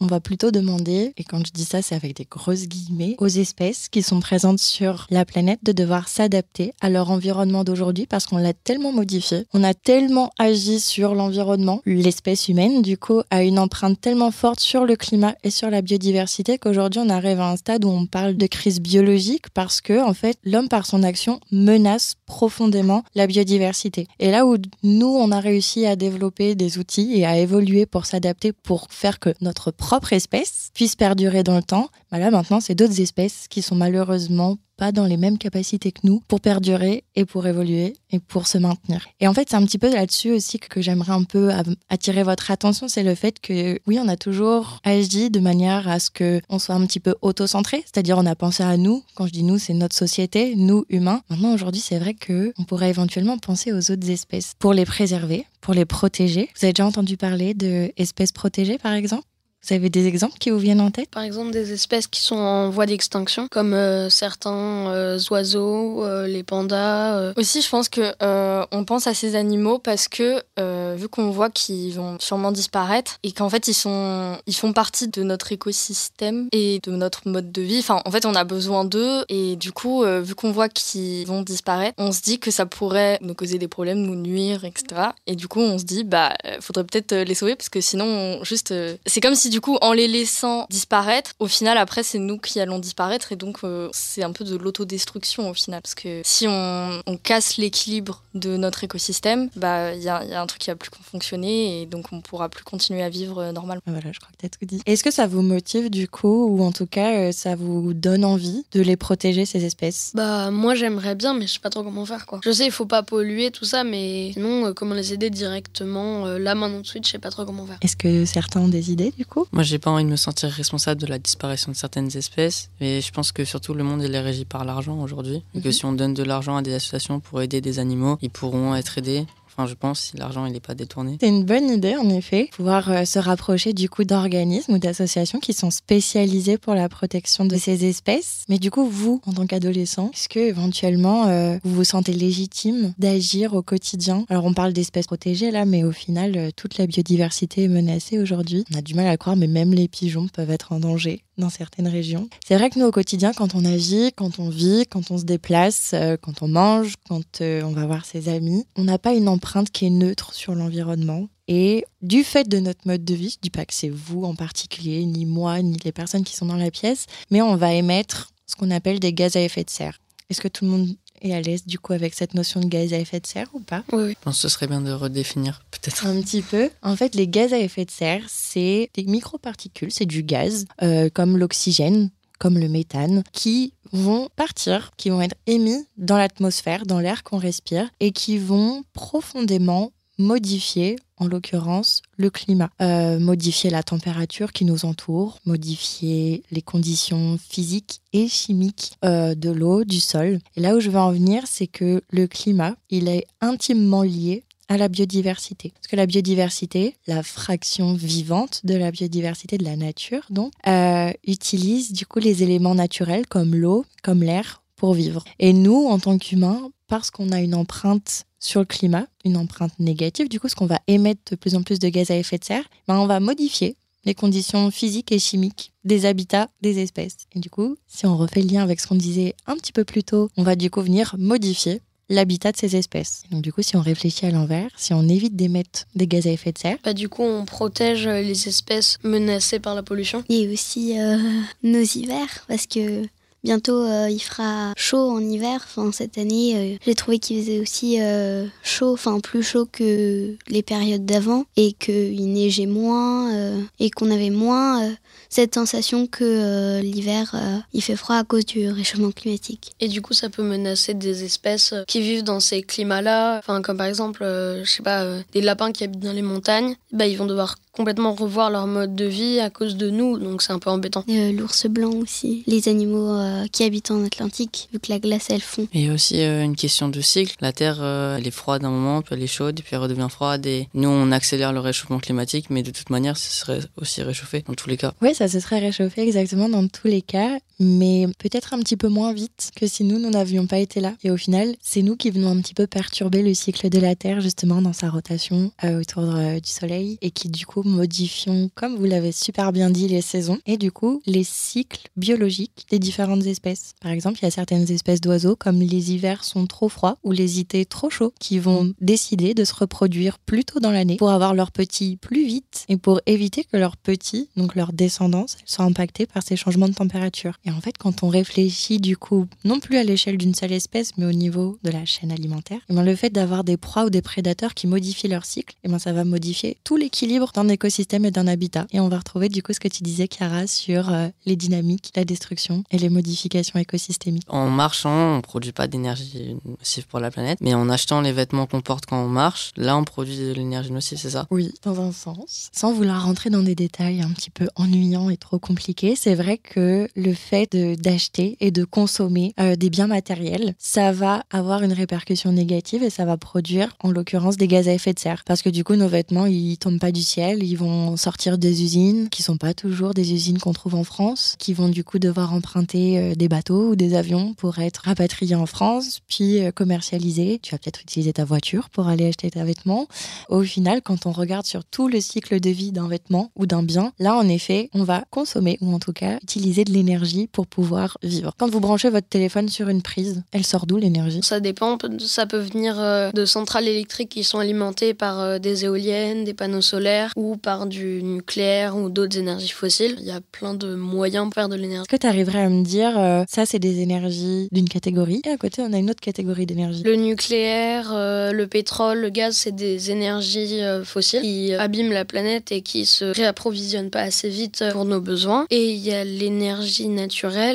on 0.00 0.06
va 0.06 0.20
plutôt 0.20 0.50
demander, 0.50 1.12
et 1.16 1.24
quand 1.24 1.46
je 1.46 1.52
dis 1.52 1.64
ça, 1.64 1.82
c'est 1.82 1.94
avec 1.94 2.16
des 2.16 2.26
grosses 2.28 2.66
guillemets, 2.66 3.16
aux 3.18 3.26
espèces 3.26 3.88
qui 3.88 4.02
sont 4.02 4.20
présentes 4.20 4.58
sur 4.58 5.06
la 5.10 5.24
planète 5.24 5.60
de 5.62 5.72
devoir 5.72 6.08
s'adapter 6.08 6.72
à 6.80 6.90
leur 6.90 7.10
environnement 7.10 7.64
d'aujourd'hui 7.64 8.06
parce 8.06 8.26
qu'on 8.26 8.38
l'a 8.38 8.52
tellement 8.52 8.92
modifié, 8.92 9.46
on 9.52 9.64
a 9.64 9.74
tellement 9.74 10.30
agi 10.38 10.80
sur 10.80 11.14
l'environnement, 11.14 11.82
l'espèce 11.86 12.48
humaine, 12.48 12.82
du 12.82 12.96
coup, 12.96 13.22
a 13.30 13.42
une 13.42 13.58
empreinte 13.58 14.00
tellement 14.00 14.30
forte 14.30 14.60
sur 14.60 14.84
le 14.84 14.96
climat 14.96 15.34
et 15.44 15.50
sur 15.50 15.70
la 15.70 15.82
biodiversité 15.82 16.58
qu'aujourd'hui, 16.58 17.00
on 17.04 17.08
arrive 17.08 17.40
à 17.40 17.50
un 17.50 17.56
stade 17.56 17.84
où 17.84 17.88
on 17.88 18.06
parle 18.06 18.36
de 18.36 18.46
crise 18.46 18.80
biologique 18.80 19.50
parce 19.50 19.80
que, 19.80 20.02
en 20.02 20.14
fait, 20.14 20.38
l'homme, 20.44 20.68
par 20.68 20.86
son 20.86 21.02
action, 21.02 21.40
menace 21.50 22.14
profondément 22.26 23.04
la 23.14 23.26
biodiversité. 23.26 24.06
Et 24.18 24.30
là 24.30 24.46
où 24.46 24.56
nous, 24.82 25.06
on 25.06 25.30
a 25.30 25.40
réussi 25.40 25.86
à 25.86 25.96
développer 25.96 26.54
des 26.54 26.78
outils 26.78 27.14
et 27.14 27.26
à 27.26 27.38
évoluer 27.38 27.86
pour 27.86 28.06
s'adapter, 28.06 28.52
pour 28.52 28.86
faire 28.90 29.18
que 29.18 29.34
notre 29.40 29.70
espèce 30.12 30.70
puisse 30.74 30.96
perdurer 30.96 31.42
dans 31.42 31.56
le 31.56 31.62
temps, 31.62 31.88
bah 32.10 32.18
là 32.18 32.30
maintenant 32.30 32.60
c'est 32.60 32.74
d'autres 32.74 33.00
espèces 33.00 33.46
qui 33.48 33.62
sont 33.62 33.74
malheureusement 33.74 34.56
pas 34.78 34.92
dans 34.92 35.04
les 35.04 35.16
mêmes 35.16 35.36
capacités 35.36 35.92
que 35.92 36.00
nous 36.04 36.22
pour 36.28 36.40
perdurer 36.40 37.04
et 37.16 37.24
pour 37.26 37.46
évoluer 37.46 37.94
et 38.10 38.20
pour 38.20 38.46
se 38.46 38.56
maintenir. 38.56 39.06
Et 39.20 39.28
en 39.28 39.34
fait, 39.34 39.50
c'est 39.50 39.56
un 39.56 39.64
petit 39.64 39.76
peu 39.76 39.92
là-dessus 39.92 40.30
aussi 40.30 40.58
que, 40.58 40.80
j'aimerais 40.80 41.12
un 41.12 41.24
peu 41.24 41.50
attirer 41.88 42.22
votre 42.22 42.52
attention, 42.52 42.86
c'est 42.86 43.02
le 43.02 43.16
fait 43.16 43.40
que 43.40 43.80
oui, 43.86 43.98
on 44.00 44.06
a 44.08 44.16
toujours 44.16 44.78
agi 44.84 45.30
de 45.30 45.40
manière 45.40 45.88
à 45.88 45.98
ce 45.98 46.10
que 46.10 46.40
on 46.48 46.60
soit 46.60 46.76
un 46.76 46.86
petit 46.86 47.00
peu 47.00 47.16
auto-centré, 47.20 47.82
c'est-à-dire 47.84 48.16
on 48.16 48.26
a 48.26 48.36
pensé 48.36 48.62
à 48.62 48.76
nous. 48.76 49.02
Quand 49.16 49.26
je 49.26 49.32
dis 49.32 49.42
nous, 49.42 49.58
c'est 49.58 49.74
notre 49.74 49.96
société, 49.96 50.54
nous 50.54 50.84
humains. 50.88 51.22
Maintenant, 51.28 51.52
aujourd'hui, 51.52 51.80
c'est 51.80 51.98
vrai 51.98 52.14
que 52.14 52.52
on 52.56 52.62
pourrait 52.62 52.90
éventuellement 52.90 53.36
penser 53.36 53.72
aux 53.72 53.90
autres 53.90 54.08
espèces 54.08 54.52
pour 54.60 54.72
les 54.72 54.84
préserver, 54.84 55.44
pour 55.60 55.74
les 55.74 55.84
protéger. 55.84 56.48
Vous 56.56 56.64
avez 56.64 56.72
déjà 56.72 56.86
entendu 56.86 57.16
parler 57.16 57.54
de 57.54 57.92
espèces 57.96 58.32
protégées, 58.32 58.78
par 58.78 58.92
exemple? 58.92 59.24
Vous 59.66 59.74
avez 59.74 59.90
des 59.90 60.06
exemples 60.06 60.38
qui 60.38 60.50
vous 60.50 60.58
viennent 60.58 60.80
en 60.80 60.90
tête? 60.90 61.10
Par 61.10 61.22
exemple, 61.24 61.50
des 61.50 61.72
espèces 61.72 62.06
qui 62.06 62.22
sont 62.22 62.36
en 62.36 62.70
voie 62.70 62.86
d'extinction, 62.86 63.48
comme 63.50 63.74
euh, 63.74 64.08
certains 64.08 64.86
euh, 64.88 65.18
oiseaux, 65.30 66.04
euh, 66.04 66.26
les 66.28 66.42
pandas. 66.44 67.18
euh. 67.18 67.32
Aussi, 67.36 67.60
je 67.60 67.68
pense 67.68 67.88
que 67.88 68.12
euh, 68.22 68.64
on 68.70 68.84
pense 68.84 69.06
à 69.08 69.14
ces 69.14 69.34
animaux 69.34 69.78
parce 69.78 70.06
que 70.08 70.42
euh, 70.60 70.94
vu 70.96 71.08
qu'on 71.08 71.30
voit 71.30 71.50
qu'ils 71.50 71.92
vont 71.94 72.18
sûrement 72.20 72.52
disparaître 72.52 73.18
et 73.24 73.32
qu'en 73.32 73.50
fait 73.50 73.68
ils 73.68 73.74
sont 73.74 74.38
ils 74.46 74.54
font 74.54 74.72
partie 74.72 75.08
de 75.08 75.22
notre 75.22 75.50
écosystème 75.52 76.48
et 76.52 76.80
de 76.84 76.92
notre 76.92 77.28
mode 77.28 77.50
de 77.52 77.62
vie. 77.62 77.78
Enfin, 77.80 78.00
en 78.04 78.10
fait, 78.10 78.26
on 78.26 78.34
a 78.34 78.44
besoin 78.44 78.84
d'eux 78.84 79.24
et 79.28 79.56
du 79.56 79.72
coup, 79.72 80.04
euh, 80.04 80.20
vu 80.20 80.34
qu'on 80.34 80.52
voit 80.52 80.68
qu'ils 80.68 81.26
vont 81.26 81.42
disparaître, 81.42 81.94
on 81.98 82.12
se 82.12 82.22
dit 82.22 82.38
que 82.38 82.50
ça 82.50 82.64
pourrait 82.64 83.18
nous 83.22 83.34
causer 83.34 83.58
des 83.58 83.68
problèmes, 83.68 83.98
nous 84.02 84.14
nuire, 84.16 84.64
etc. 84.64 85.10
Et 85.26 85.34
du 85.34 85.48
coup, 85.48 85.60
on 85.60 85.78
se 85.78 85.84
dit 85.84 86.04
bah 86.04 86.32
faudrait 86.60 86.84
peut-être 86.84 87.12
les 87.14 87.34
sauver 87.34 87.56
parce 87.56 87.68
que 87.68 87.80
sinon, 87.80 88.04
on- 88.40 88.44
juste 88.44 88.70
euh, 88.70 88.96
c'est 89.06 89.20
comme 89.20 89.34
si 89.34 89.47
du 89.50 89.60
coup, 89.60 89.78
en 89.80 89.92
les 89.92 90.08
laissant 90.08 90.66
disparaître, 90.70 91.32
au 91.38 91.46
final 91.46 91.78
après 91.78 92.02
c'est 92.02 92.18
nous 92.18 92.38
qui 92.38 92.60
allons 92.60 92.78
disparaître 92.78 93.32
et 93.32 93.36
donc 93.36 93.58
euh, 93.64 93.88
c'est 93.92 94.22
un 94.22 94.32
peu 94.32 94.44
de 94.44 94.56
l'autodestruction 94.56 95.50
au 95.50 95.54
final 95.54 95.80
parce 95.82 95.94
que 95.94 96.22
si 96.24 96.46
on, 96.48 97.02
on 97.06 97.16
casse 97.16 97.56
l'équilibre 97.56 98.22
de 98.34 98.56
notre 98.56 98.84
écosystème, 98.84 99.48
bah 99.56 99.94
il 99.94 100.02
y 100.02 100.08
a, 100.08 100.24
il 100.24 100.30
y 100.30 100.34
a 100.34 100.40
un 100.40 100.46
truc 100.46 100.60
qui 100.60 100.70
va 100.70 100.76
plus 100.76 100.90
fonctionner 101.02 101.82
et 101.82 101.86
donc 101.86 102.06
on 102.12 102.20
pourra 102.20 102.48
plus 102.48 102.64
continuer 102.64 103.02
à 103.02 103.08
vivre 103.08 103.38
euh, 103.38 103.52
normalement. 103.52 103.82
Voilà, 103.86 104.12
je 104.12 104.18
crois 104.18 104.30
que 104.32 104.38
tu 104.38 104.46
as 104.46 104.48
tout 104.48 104.64
dit. 104.64 104.80
Est-ce 104.86 105.04
que 105.04 105.10
ça 105.10 105.26
vous 105.26 105.42
motive 105.42 105.90
du 105.90 106.08
coup, 106.08 106.46
ou 106.46 106.62
en 106.62 106.72
tout 106.72 106.86
cas, 106.86 107.12
euh, 107.14 107.32
ça 107.32 107.54
vous 107.56 107.94
donne 107.94 108.24
envie 108.24 108.64
de 108.72 108.80
les 108.80 108.96
protéger, 108.96 109.44
ces 109.44 109.64
espèces? 109.64 110.12
Bah, 110.14 110.50
moi 110.50 110.74
j'aimerais 110.74 111.14
bien, 111.14 111.34
mais 111.34 111.46
je 111.46 111.54
sais 111.54 111.58
pas 111.58 111.70
trop 111.70 111.82
comment 111.82 112.06
faire 112.06 112.26
quoi. 112.26 112.40
Je 112.44 112.50
sais, 112.50 112.66
il 112.66 112.72
faut 112.72 112.86
pas 112.86 113.02
polluer, 113.02 113.50
tout 113.50 113.64
ça, 113.64 113.84
mais 113.84 114.30
sinon, 114.34 114.66
euh, 114.66 114.72
comment 114.72 114.94
les 114.94 115.12
aider 115.12 115.30
directement? 115.30 116.26
Euh, 116.26 116.38
là 116.38 116.54
maintenant 116.54 116.78
tout 116.78 116.82
de 116.82 116.88
suite, 116.88 117.06
je 117.06 117.12
sais 117.12 117.18
pas 117.18 117.30
trop 117.30 117.44
comment 117.44 117.66
faire. 117.66 117.78
Est-ce 117.82 117.96
que 117.96 118.24
certains 118.24 118.60
ont 118.60 118.68
des 118.68 118.90
idées 118.92 119.12
du 119.16 119.26
coup? 119.26 119.37
Moi, 119.52 119.62
j'ai 119.62 119.78
pas 119.78 119.90
envie 119.90 120.04
de 120.04 120.08
me 120.10 120.16
sentir 120.16 120.48
responsable 120.50 121.00
de 121.00 121.06
la 121.06 121.18
disparition 121.18 121.72
de 121.72 121.76
certaines 121.76 122.16
espèces, 122.16 122.70
mais 122.80 123.00
je 123.00 123.10
pense 123.12 123.32
que 123.32 123.44
surtout 123.44 123.74
le 123.74 123.84
monde 123.84 124.02
il 124.02 124.14
est 124.14 124.20
régi 124.20 124.44
par 124.44 124.64
l'argent 124.64 124.98
aujourd'hui, 125.00 125.42
et 125.54 125.60
que 125.60 125.68
Mhm. 125.68 125.72
si 125.72 125.84
on 125.84 125.92
donne 125.92 126.14
de 126.14 126.22
l'argent 126.22 126.56
à 126.56 126.62
des 126.62 126.74
associations 126.74 127.20
pour 127.20 127.42
aider 127.42 127.60
des 127.60 127.78
animaux, 127.78 128.18
ils 128.22 128.30
pourront 128.30 128.74
être 128.74 128.98
aidés. 128.98 129.26
Enfin, 129.58 129.66
je 129.66 129.74
pense 129.74 129.98
si 129.98 130.16
l'argent 130.16 130.46
il 130.46 130.52
n'est 130.52 130.60
pas 130.60 130.76
détourné. 130.76 131.16
C'est 131.20 131.28
une 131.28 131.42
bonne 131.42 131.68
idée 131.68 131.96
en 131.96 132.08
effet, 132.10 132.48
pouvoir 132.52 132.92
euh, 132.92 133.04
se 133.04 133.18
rapprocher 133.18 133.72
du 133.72 133.88
coup 133.88 134.04
d'organismes 134.04 134.74
ou 134.74 134.78
d'associations 134.78 135.40
qui 135.40 135.52
sont 135.52 135.72
spécialisés 135.72 136.58
pour 136.58 136.76
la 136.76 136.88
protection 136.88 137.44
de 137.44 137.56
ces 137.56 137.84
espèces. 137.84 138.44
Mais 138.48 138.60
du 138.60 138.70
coup, 138.70 138.84
vous, 138.84 139.20
en 139.26 139.32
tant 139.32 139.48
qu'adolescent, 139.48 140.12
est-ce 140.14 140.28
que 140.28 140.38
éventuellement 140.38 141.26
euh, 141.26 141.58
vous 141.64 141.74
vous 141.74 141.82
sentez 141.82 142.12
légitime 142.12 142.94
d'agir 142.98 143.54
au 143.54 143.62
quotidien? 143.62 144.24
Alors 144.28 144.44
on 144.44 144.54
parle 144.54 144.72
d'espèces 144.72 145.08
protégées 145.08 145.50
là, 145.50 145.64
mais 145.64 145.82
au 145.82 145.90
final, 145.90 146.36
euh, 146.36 146.50
toute 146.54 146.78
la 146.78 146.86
biodiversité 146.86 147.64
est 147.64 147.68
menacée 147.68 148.20
aujourd'hui. 148.20 148.64
On 148.72 148.78
a 148.78 148.80
du 148.80 148.94
mal 148.94 149.08
à 149.08 149.16
croire, 149.16 149.34
mais 149.34 149.48
même 149.48 149.72
les 149.72 149.88
pigeons 149.88 150.28
peuvent 150.28 150.52
être 150.52 150.70
en 150.70 150.78
danger 150.78 151.24
dans 151.38 151.50
certaines 151.50 151.88
régions. 151.88 152.28
C'est 152.46 152.56
vrai 152.56 152.70
que 152.70 152.78
nous, 152.78 152.86
au 152.86 152.90
quotidien, 152.90 153.32
quand 153.32 153.54
on 153.54 153.64
agit, 153.64 154.12
quand 154.14 154.38
on 154.38 154.48
vit, 154.48 154.84
quand 154.90 155.10
on 155.10 155.18
se 155.18 155.24
déplace, 155.24 155.92
euh, 155.94 156.16
quand 156.20 156.42
on 156.42 156.48
mange, 156.48 156.94
quand 157.08 157.40
euh, 157.40 157.62
on 157.62 157.72
va 157.72 157.86
voir 157.86 158.04
ses 158.04 158.28
amis, 158.28 158.66
on 158.76 158.84
n'a 158.84 158.98
pas 158.98 159.14
une 159.14 159.28
empreinte 159.28 159.70
qui 159.70 159.86
est 159.86 159.90
neutre 159.90 160.34
sur 160.34 160.54
l'environnement. 160.54 161.28
Et 161.46 161.84
du 162.02 162.24
fait 162.24 162.46
de 162.46 162.58
notre 162.58 162.86
mode 162.86 163.04
de 163.04 163.14
vie, 163.14 163.30
je 163.30 163.38
dis 163.40 163.50
pas 163.50 163.64
que 163.64 163.72
c'est 163.72 163.88
vous 163.88 164.24
en 164.24 164.34
particulier, 164.34 165.04
ni 165.06 165.24
moi, 165.24 165.62
ni 165.62 165.78
les 165.82 165.92
personnes 165.92 166.24
qui 166.24 166.36
sont 166.36 166.46
dans 166.46 166.56
la 166.56 166.70
pièce, 166.70 167.06
mais 167.30 167.40
on 167.40 167.56
va 167.56 167.72
émettre 167.72 168.32
ce 168.46 168.56
qu'on 168.56 168.70
appelle 168.70 169.00
des 169.00 169.12
gaz 169.12 169.36
à 169.36 169.40
effet 169.40 169.64
de 169.64 169.70
serre. 169.70 169.98
Est-ce 170.28 170.42
que 170.42 170.48
tout 170.48 170.66
le 170.66 170.70
monde 170.70 170.88
est 171.22 171.34
à 171.34 171.40
l'aise 171.40 171.66
du 171.66 171.78
coup 171.78 171.92
avec 171.92 172.14
cette 172.14 172.34
notion 172.34 172.60
de 172.60 172.66
gaz 172.66 172.92
à 172.92 172.98
effet 172.98 173.20
de 173.20 173.26
serre 173.26 173.48
ou 173.52 173.60
pas 173.60 173.82
Oui, 173.92 174.04
oui. 174.04 174.10
Je 174.18 174.24
pense 174.24 174.36
que 174.36 174.42
ce 174.42 174.48
serait 174.48 174.66
bien 174.66 174.80
de 174.80 174.92
redéfinir 174.92 175.62
peut-être. 175.70 176.06
un 176.06 176.20
petit 176.20 176.42
peu. 176.42 176.70
En 176.82 176.96
fait, 176.96 177.14
les 177.14 177.28
gaz 177.28 177.52
à 177.52 177.58
effet 177.58 177.84
de 177.84 177.90
serre, 177.90 178.24
c'est 178.28 178.90
des 178.94 179.04
microparticules, 179.04 179.92
c'est 179.92 180.06
du 180.06 180.22
gaz, 180.22 180.66
euh, 180.82 181.08
comme 181.12 181.36
l'oxygène, 181.36 182.10
comme 182.38 182.58
le 182.58 182.68
méthane, 182.68 183.24
qui 183.32 183.72
vont 183.92 184.28
partir, 184.36 184.90
qui 184.96 185.10
vont 185.10 185.20
être 185.20 185.34
émis 185.46 185.86
dans 185.96 186.16
l'atmosphère, 186.18 186.86
dans 186.86 187.00
l'air 187.00 187.22
qu'on 187.24 187.38
respire, 187.38 187.88
et 188.00 188.12
qui 188.12 188.38
vont 188.38 188.84
profondément 188.92 189.92
modifier, 190.18 190.96
en 191.16 191.26
l'occurrence, 191.26 192.02
le 192.16 192.30
climat, 192.30 192.70
euh, 192.80 193.18
modifier 193.18 193.70
la 193.70 193.82
température 193.82 194.52
qui 194.52 194.64
nous 194.64 194.84
entoure, 194.84 195.38
modifier 195.46 196.42
les 196.50 196.62
conditions 196.62 197.38
physiques 197.38 198.00
et 198.12 198.28
chimiques 198.28 198.92
euh, 199.04 199.34
de 199.34 199.50
l'eau, 199.50 199.84
du 199.84 200.00
sol. 200.00 200.38
Et 200.56 200.60
là 200.60 200.74
où 200.74 200.80
je 200.80 200.90
veux 200.90 200.98
en 200.98 201.12
venir, 201.12 201.44
c'est 201.46 201.66
que 201.66 202.02
le 202.10 202.26
climat, 202.26 202.76
il 202.90 203.08
est 203.08 203.26
intimement 203.40 204.02
lié 204.02 204.44
à 204.68 204.76
la 204.76 204.88
biodiversité. 204.88 205.72
Parce 205.74 205.86
que 205.86 205.96
la 205.96 206.06
biodiversité, 206.06 206.94
la 207.06 207.22
fraction 207.22 207.94
vivante 207.94 208.60
de 208.64 208.74
la 208.74 208.90
biodiversité 208.90 209.56
de 209.56 209.64
la 209.64 209.76
nature, 209.76 210.26
donc, 210.30 210.52
euh, 210.66 211.10
utilise 211.26 211.92
du 211.92 212.04
coup 212.06 212.18
les 212.18 212.42
éléments 212.42 212.74
naturels 212.74 213.26
comme 213.26 213.54
l'eau, 213.54 213.86
comme 214.02 214.22
l'air 214.22 214.62
pour 214.76 214.94
vivre. 214.94 215.24
Et 215.38 215.52
nous, 215.52 215.86
en 215.86 215.98
tant 215.98 216.18
qu'humains, 216.18 216.70
parce 216.86 217.10
qu'on 217.10 217.32
a 217.32 217.40
une 217.40 217.54
empreinte 217.54 218.24
sur 218.40 218.60
le 218.60 218.66
climat, 218.66 219.06
une 219.24 219.36
empreinte 219.36 219.78
négative, 219.78 220.28
du 220.28 220.40
coup, 220.40 220.48
ce 220.48 220.54
qu'on 220.54 220.66
va 220.66 220.80
émettre 220.86 221.20
de 221.30 221.36
plus 221.36 221.54
en 221.54 221.62
plus 221.62 221.78
de 221.78 221.88
gaz 221.88 222.10
à 222.10 222.16
effet 222.16 222.38
de 222.38 222.44
serre, 222.44 222.64
ben, 222.86 222.98
on 222.98 223.06
va 223.06 223.20
modifier 223.20 223.76
les 224.04 224.14
conditions 224.14 224.70
physiques 224.70 225.12
et 225.12 225.18
chimiques 225.18 225.72
des 225.84 226.06
habitats 226.06 226.48
des 226.62 226.78
espèces. 226.78 227.16
Et 227.34 227.40
du 227.40 227.50
coup, 227.50 227.76
si 227.86 228.06
on 228.06 228.16
refait 228.16 228.42
le 228.42 228.48
lien 228.48 228.62
avec 228.62 228.80
ce 228.80 228.86
qu'on 228.86 228.94
disait 228.94 229.34
un 229.46 229.56
petit 229.56 229.72
peu 229.72 229.84
plus 229.84 230.04
tôt, 230.04 230.30
on 230.36 230.42
va 230.42 230.56
du 230.56 230.70
coup 230.70 230.80
venir 230.80 231.14
modifier 231.18 231.82
l'habitat 232.08 232.52
de 232.52 232.56
ces 232.56 232.76
espèces. 232.76 233.24
Donc 233.30 233.42
du 233.42 233.52
coup, 233.52 233.62
si 233.62 233.76
on 233.76 233.82
réfléchit 233.82 234.26
à 234.26 234.30
l'envers, 234.30 234.70
si 234.76 234.94
on 234.94 235.06
évite 235.08 235.36
d'émettre 235.36 235.84
des 235.94 236.06
gaz 236.06 236.26
à 236.26 236.30
effet 236.30 236.52
de 236.52 236.58
serre, 236.58 236.78
bah, 236.84 236.94
du 236.94 237.08
coup, 237.08 237.22
on 237.22 237.44
protège 237.44 238.06
les 238.08 238.48
espèces 238.48 238.98
menacées 239.02 239.60
par 239.60 239.74
la 239.74 239.82
pollution. 239.82 240.24
Et 240.28 240.48
aussi 240.48 240.98
euh, 240.98 241.18
nos 241.62 241.82
hivers, 241.82 242.46
parce 242.48 242.66
que 242.66 243.06
Bientôt, 243.48 243.82
euh, 243.82 244.10
il 244.10 244.18
fera 244.18 244.74
chaud 244.76 245.10
en 245.10 245.20
hiver. 245.20 245.64
Enfin, 245.64 245.90
cette 245.90 246.18
année, 246.18 246.54
euh, 246.54 246.76
j'ai 246.84 246.94
trouvé 246.94 247.18
qu'il 247.18 247.40
faisait 247.40 247.60
aussi 247.60 247.96
euh, 247.98 248.46
chaud, 248.62 248.92
enfin 248.92 249.20
plus 249.20 249.42
chaud 249.42 249.66
que 249.72 250.34
les 250.48 250.62
périodes 250.62 251.06
d'avant, 251.06 251.46
et 251.56 251.72
qu'il 251.72 252.30
neigeait 252.30 252.66
moins, 252.66 253.32
et 253.80 253.88
qu'on 253.88 254.10
avait 254.10 254.28
moins 254.28 254.94
cette 255.30 255.54
sensation 255.54 256.06
que 256.06 256.80
l'hiver, 256.82 257.34
il 257.72 257.82
fait 257.82 257.96
froid 257.96 258.16
à 258.16 258.24
cause 258.24 258.44
du 258.44 258.68
réchauffement 258.68 259.12
climatique. 259.12 259.72
Et 259.80 259.88
du 259.88 260.02
coup, 260.02 260.12
ça 260.12 260.28
peut 260.28 260.42
menacer 260.42 260.92
des 260.92 261.24
espèces 261.24 261.72
qui 261.86 262.02
vivent 262.02 262.24
dans 262.24 262.40
ces 262.40 262.60
climats-là, 262.60 263.38
enfin 263.38 263.62
comme 263.62 263.78
par 263.78 263.86
exemple, 263.86 264.20
je 264.22 264.70
sais 264.70 264.82
pas, 264.82 265.06
des 265.32 265.40
lapins 265.40 265.72
qui 265.72 265.84
habitent 265.84 266.00
dans 266.00 266.12
les 266.12 266.20
montagnes. 266.20 266.76
Bah, 266.92 267.06
ils 267.06 267.16
vont 267.16 267.26
devoir 267.26 267.56
complètement 267.78 268.12
revoir 268.12 268.50
leur 268.50 268.66
mode 268.66 268.96
de 268.96 269.04
vie 269.04 269.38
à 269.38 269.50
cause 269.50 269.76
de 269.76 269.88
nous, 269.88 270.18
donc 270.18 270.42
c'est 270.42 270.52
un 270.52 270.58
peu 270.58 270.68
embêtant. 270.68 271.04
L'ours 271.06 271.66
blanc 271.66 271.92
aussi, 271.92 272.42
les 272.48 272.68
animaux 272.68 273.12
euh, 273.12 273.46
qui 273.52 273.62
habitent 273.62 273.92
en 273.92 274.04
Atlantique, 274.04 274.68
vu 274.72 274.80
que 274.80 274.90
la 274.90 274.98
glace 274.98 275.28
elle 275.30 275.40
fond. 275.40 275.68
Et 275.72 275.88
aussi 275.88 276.20
euh, 276.20 276.42
une 276.42 276.56
question 276.56 276.88
de 276.88 277.00
cycle. 277.00 277.36
La 277.40 277.52
Terre, 277.52 277.78
euh, 277.80 278.16
elle 278.18 278.26
est 278.26 278.32
froide 278.32 278.64
un 278.64 278.70
moment, 278.70 279.00
puis 279.00 279.14
elle 279.14 279.22
est 279.22 279.28
chaude, 279.28 279.60
puis 279.64 279.68
elle 279.70 279.78
redevient 279.78 280.08
froide. 280.10 280.44
Et 280.44 280.68
nous, 280.74 280.88
on 280.88 281.12
accélère 281.12 281.52
le 281.52 281.60
réchauffement 281.60 282.00
climatique, 282.00 282.46
mais 282.50 282.64
de 282.64 282.72
toute 282.72 282.90
manière, 282.90 283.16
ce 283.16 283.30
serait 283.30 283.60
aussi 283.80 284.02
réchauffé 284.02 284.44
dans 284.48 284.54
tous 284.54 284.68
les 284.68 284.76
cas. 284.76 284.92
Oui, 285.00 285.14
ça 285.14 285.28
se 285.28 285.38
serait 285.38 285.60
réchauffé 285.60 286.02
exactement 286.02 286.48
dans 286.48 286.66
tous 286.66 286.88
les 286.88 287.02
cas, 287.02 287.38
mais 287.58 288.06
peut-être 288.18 288.54
un 288.54 288.58
petit 288.60 288.76
peu 288.76 288.88
moins 288.88 289.12
vite 289.12 289.50
que 289.56 289.66
si 289.66 289.84
nous, 289.84 289.98
nous 289.98 290.10
n'avions 290.10 290.46
pas 290.46 290.58
été 290.58 290.80
là. 290.80 290.94
Et 291.02 291.10
au 291.10 291.16
final, 291.16 291.54
c'est 291.60 291.82
nous 291.82 291.96
qui 291.96 292.10
venons 292.10 292.30
un 292.30 292.40
petit 292.40 292.54
peu 292.54 292.66
perturber 292.66 293.22
le 293.22 293.34
cycle 293.34 293.68
de 293.68 293.78
la 293.78 293.94
Terre, 293.96 294.20
justement, 294.20 294.62
dans 294.62 294.72
sa 294.72 294.90
rotation 294.90 295.52
autour 295.62 296.04
du 296.04 296.50
Soleil, 296.50 296.98
et 297.02 297.10
qui 297.10 297.28
du 297.28 297.46
coup 297.46 297.62
modifions, 297.62 298.50
comme 298.54 298.76
vous 298.76 298.84
l'avez 298.84 299.12
super 299.12 299.52
bien 299.52 299.70
dit, 299.70 299.88
les 299.88 300.02
saisons, 300.02 300.38
et 300.46 300.56
du 300.56 300.72
coup 300.72 301.02
les 301.06 301.24
cycles 301.24 301.88
biologiques 301.96 302.66
des 302.70 302.78
différentes 302.78 303.26
espèces. 303.26 303.72
Par 303.80 303.90
exemple, 303.90 304.18
il 304.20 304.24
y 304.24 304.28
a 304.28 304.30
certaines 304.30 304.70
espèces 304.70 305.00
d'oiseaux, 305.00 305.36
comme 305.36 305.60
les 305.60 305.92
hivers 305.92 306.24
sont 306.24 306.46
trop 306.46 306.68
froids 306.68 306.98
ou 307.04 307.12
les 307.12 307.40
étés 307.40 307.64
trop 307.64 307.90
chauds, 307.90 308.12
qui 308.20 308.38
vont 308.38 308.72
décider 308.80 309.34
de 309.34 309.44
se 309.44 309.54
reproduire 309.54 310.18
plus 310.18 310.44
tôt 310.44 310.60
dans 310.60 310.70
l'année 310.70 310.96
pour 310.96 311.10
avoir 311.10 311.34
leurs 311.34 311.52
petits 311.52 311.96
plus 311.96 312.26
vite 312.26 312.64
et 312.68 312.76
pour 312.76 313.00
éviter 313.06 313.44
que 313.44 313.56
leurs 313.56 313.76
petits, 313.76 314.28
donc 314.36 314.54
leur 314.54 314.72
descendance, 314.72 315.36
soient 315.44 315.64
impactés 315.64 316.06
par 316.06 316.22
ces 316.22 316.36
changements 316.36 316.68
de 316.68 316.74
température. 316.74 317.38
Et 317.48 317.50
en 317.50 317.62
fait, 317.62 317.78
quand 317.78 318.02
on 318.02 318.08
réfléchit 318.08 318.78
du 318.78 318.98
coup, 318.98 319.26
non 319.44 319.58
plus 319.58 319.78
à 319.78 319.82
l'échelle 319.82 320.18
d'une 320.18 320.34
seule 320.34 320.52
espèce, 320.52 320.92
mais 320.98 321.06
au 321.06 321.12
niveau 321.12 321.58
de 321.64 321.70
la 321.70 321.86
chaîne 321.86 322.12
alimentaire, 322.12 322.58
et 322.58 322.64
eh 322.68 322.72
bien 322.74 322.82
le 322.82 322.94
fait 322.94 323.08
d'avoir 323.08 323.42
des 323.42 323.56
proies 323.56 323.86
ou 323.86 323.90
des 323.90 324.02
prédateurs 324.02 324.52
qui 324.52 324.66
modifient 324.66 325.08
leur 325.08 325.24
cycle, 325.24 325.54
et 325.54 325.60
eh 325.64 325.68
bien 325.68 325.78
ça 325.78 325.94
va 325.94 326.04
modifier 326.04 326.58
tout 326.62 326.76
l'équilibre 326.76 327.32
d'un 327.34 327.48
écosystème 327.48 328.04
et 328.04 328.10
d'un 328.10 328.26
habitat. 328.26 328.66
Et 328.70 328.80
on 328.80 328.88
va 328.88 328.98
retrouver 328.98 329.30
du 329.30 329.42
coup 329.42 329.54
ce 329.54 329.60
que 329.60 329.68
tu 329.68 329.82
disais, 329.82 330.08
Chiara, 330.08 330.46
sur 330.46 330.92
euh, 330.92 331.08
les 331.24 331.36
dynamiques, 331.36 331.90
la 331.96 332.04
destruction 332.04 332.64
et 332.70 332.76
les 332.76 332.90
modifications 332.90 333.58
écosystémiques. 333.58 334.24
En 334.28 334.50
marchant, 334.50 335.16
on 335.16 335.22
produit 335.22 335.52
pas 335.52 335.68
d'énergie 335.68 336.36
nocive 336.44 336.86
pour 336.86 337.00
la 337.00 337.10
planète, 337.10 337.38
mais 337.40 337.54
en 337.54 337.70
achetant 337.70 338.02
les 338.02 338.12
vêtements 338.12 338.44
qu'on 338.44 338.60
porte 338.60 338.84
quand 338.84 339.02
on 339.02 339.08
marche, 339.08 339.52
là 339.56 339.74
on 339.78 339.84
produit 339.84 340.18
de 340.18 340.32
l'énergie 340.32 340.70
nocive, 340.70 340.98
c'est 340.98 341.10
ça? 341.10 341.26
Oui, 341.30 341.54
dans 341.62 341.80
un 341.80 341.92
sens. 341.92 342.50
Sans 342.52 342.74
vouloir 342.74 343.06
rentrer 343.06 343.30
dans 343.30 343.42
des 343.42 343.54
détails 343.54 344.02
un 344.02 344.10
petit 344.10 344.28
peu 344.28 344.48
ennuyants 344.54 345.08
et 345.08 345.16
trop 345.16 345.38
compliqués, 345.38 345.96
c'est 345.96 346.14
vrai 346.14 346.36
que 346.36 346.88
le 346.94 347.14
fait 347.14 347.37
d'acheter 347.46 348.36
et 348.40 348.50
de 348.50 348.64
consommer 348.64 349.34
euh, 349.40 349.56
des 349.56 349.70
biens 349.70 349.86
matériels, 349.86 350.54
ça 350.58 350.92
va 350.92 351.24
avoir 351.30 351.62
une 351.62 351.72
répercussion 351.72 352.32
négative 352.32 352.82
et 352.82 352.90
ça 352.90 353.04
va 353.04 353.16
produire 353.16 353.76
en 353.80 353.90
l'occurrence 353.90 354.36
des 354.36 354.48
gaz 354.48 354.68
à 354.68 354.72
effet 354.72 354.92
de 354.92 354.98
serre. 354.98 355.22
Parce 355.24 355.42
que 355.42 355.50
du 355.50 355.64
coup, 355.64 355.76
nos 355.76 355.88
vêtements, 355.88 356.26
ils 356.26 356.58
tombent 356.58 356.78
pas 356.78 356.92
du 356.92 357.02
ciel, 357.02 357.42
ils 357.42 357.56
vont 357.56 357.96
sortir 357.96 358.38
des 358.38 358.62
usines 358.62 359.08
qui 359.08 359.22
sont 359.22 359.36
pas 359.36 359.54
toujours 359.54 359.94
des 359.94 360.12
usines 360.12 360.38
qu'on 360.38 360.52
trouve 360.52 360.74
en 360.74 360.84
France, 360.84 361.36
qui 361.38 361.52
vont 361.52 361.68
du 361.68 361.84
coup 361.84 361.98
devoir 361.98 362.32
emprunter 362.32 362.98
euh, 362.98 363.14
des 363.14 363.28
bateaux 363.28 363.70
ou 363.70 363.76
des 363.76 363.94
avions 363.94 364.34
pour 364.34 364.58
être 364.58 364.82
rapatriés 364.84 365.34
en 365.34 365.46
France, 365.46 366.00
puis 366.08 366.42
euh, 366.42 366.50
commercialisés. 366.50 367.38
Tu 367.42 367.52
vas 367.52 367.58
peut-être 367.58 367.80
utiliser 367.80 368.12
ta 368.12 368.24
voiture 368.24 368.70
pour 368.70 368.88
aller 368.88 369.06
acheter 369.06 369.30
tes 369.30 369.42
vêtements. 369.42 369.86
Au 370.28 370.42
final, 370.42 370.82
quand 370.82 371.06
on 371.06 371.12
regarde 371.12 371.46
sur 371.46 371.64
tout 371.64 371.88
le 371.88 372.00
cycle 372.00 372.40
de 372.40 372.50
vie 372.50 372.72
d'un 372.72 372.88
vêtement 372.88 373.30
ou 373.36 373.46
d'un 373.46 373.62
bien, 373.62 373.92
là 373.98 374.16
en 374.16 374.28
effet, 374.28 374.70
on 374.74 374.84
va 374.84 375.04
consommer 375.10 375.58
ou 375.60 375.72
en 375.72 375.78
tout 375.78 375.92
cas 375.92 376.18
utiliser 376.22 376.64
de 376.64 376.72
l'énergie 376.72 377.27
pour 377.28 377.46
pouvoir 377.46 377.98
vivre. 378.02 378.32
Quand 378.38 378.50
vous 378.50 378.60
branchez 378.60 378.90
votre 378.90 379.08
téléphone 379.08 379.48
sur 379.48 379.68
une 379.68 379.82
prise, 379.82 380.22
elle 380.32 380.44
sort 380.44 380.66
d'où 380.66 380.76
l'énergie? 380.76 381.20
Ça 381.22 381.40
dépend, 381.40 381.78
ça 381.98 382.26
peut 382.26 382.38
venir 382.38 382.78
euh, 382.78 383.10
de 383.12 383.24
centrales 383.24 383.68
électriques 383.68 384.10
qui 384.10 384.24
sont 384.24 384.38
alimentées 384.38 384.94
par 384.94 385.40
des 385.40 385.64
éoliennes, 385.64 386.24
des 386.24 386.34
panneaux 386.34 386.60
solaires 386.60 387.12
ou 387.16 387.36
par 387.36 387.66
du 387.66 388.02
nucléaire 388.02 388.76
ou 388.76 388.88
d'autres 388.88 389.18
énergies 389.18 389.48
fossiles. 389.48 389.96
Il 390.00 390.06
y 390.06 390.10
a 390.10 390.20
plein 390.20 390.54
de 390.54 390.74
moyens 390.74 391.24
pour 391.24 391.34
faire 391.34 391.48
de 391.48 391.56
l'énergie. 391.56 391.82
Est-ce 391.82 391.96
que 391.96 392.00
tu 392.00 392.06
arriverais 392.06 392.42
à 392.42 392.48
me 392.48 392.62
dire, 392.62 392.98
euh, 392.98 393.24
ça 393.28 393.46
c'est 393.46 393.58
des 393.58 393.80
énergies 393.80 394.48
d'une 394.52 394.68
catégorie? 394.68 395.22
Et 395.26 395.30
à 395.30 395.36
côté 395.36 395.62
on 395.62 395.72
a 395.72 395.78
une 395.78 395.90
autre 395.90 396.00
catégorie 396.00 396.46
d'énergie 396.46 396.82
Le 396.84 396.96
nucléaire, 396.96 397.90
euh, 397.92 398.32
le 398.32 398.46
pétrole, 398.46 399.00
le 399.00 399.10
gaz, 399.10 399.36
c'est 399.36 399.54
des 399.54 399.90
énergies 399.90 400.62
euh, 400.62 400.84
fossiles 400.84 401.22
qui 401.22 401.54
abîment 401.54 401.92
la 401.92 402.04
planète 402.04 402.52
et 402.52 402.62
qui 402.62 402.86
se 402.86 403.04
réapprovisionnent 403.04 403.90
pas 403.90 404.02
assez 404.02 404.28
vite 404.28 404.64
pour 404.72 404.84
nos 404.84 405.00
besoins. 405.00 405.46
Et 405.50 405.70
il 405.70 405.78
y 405.78 405.92
a 405.92 406.04
l'énergie 406.04 406.88
naturelle 406.88 407.07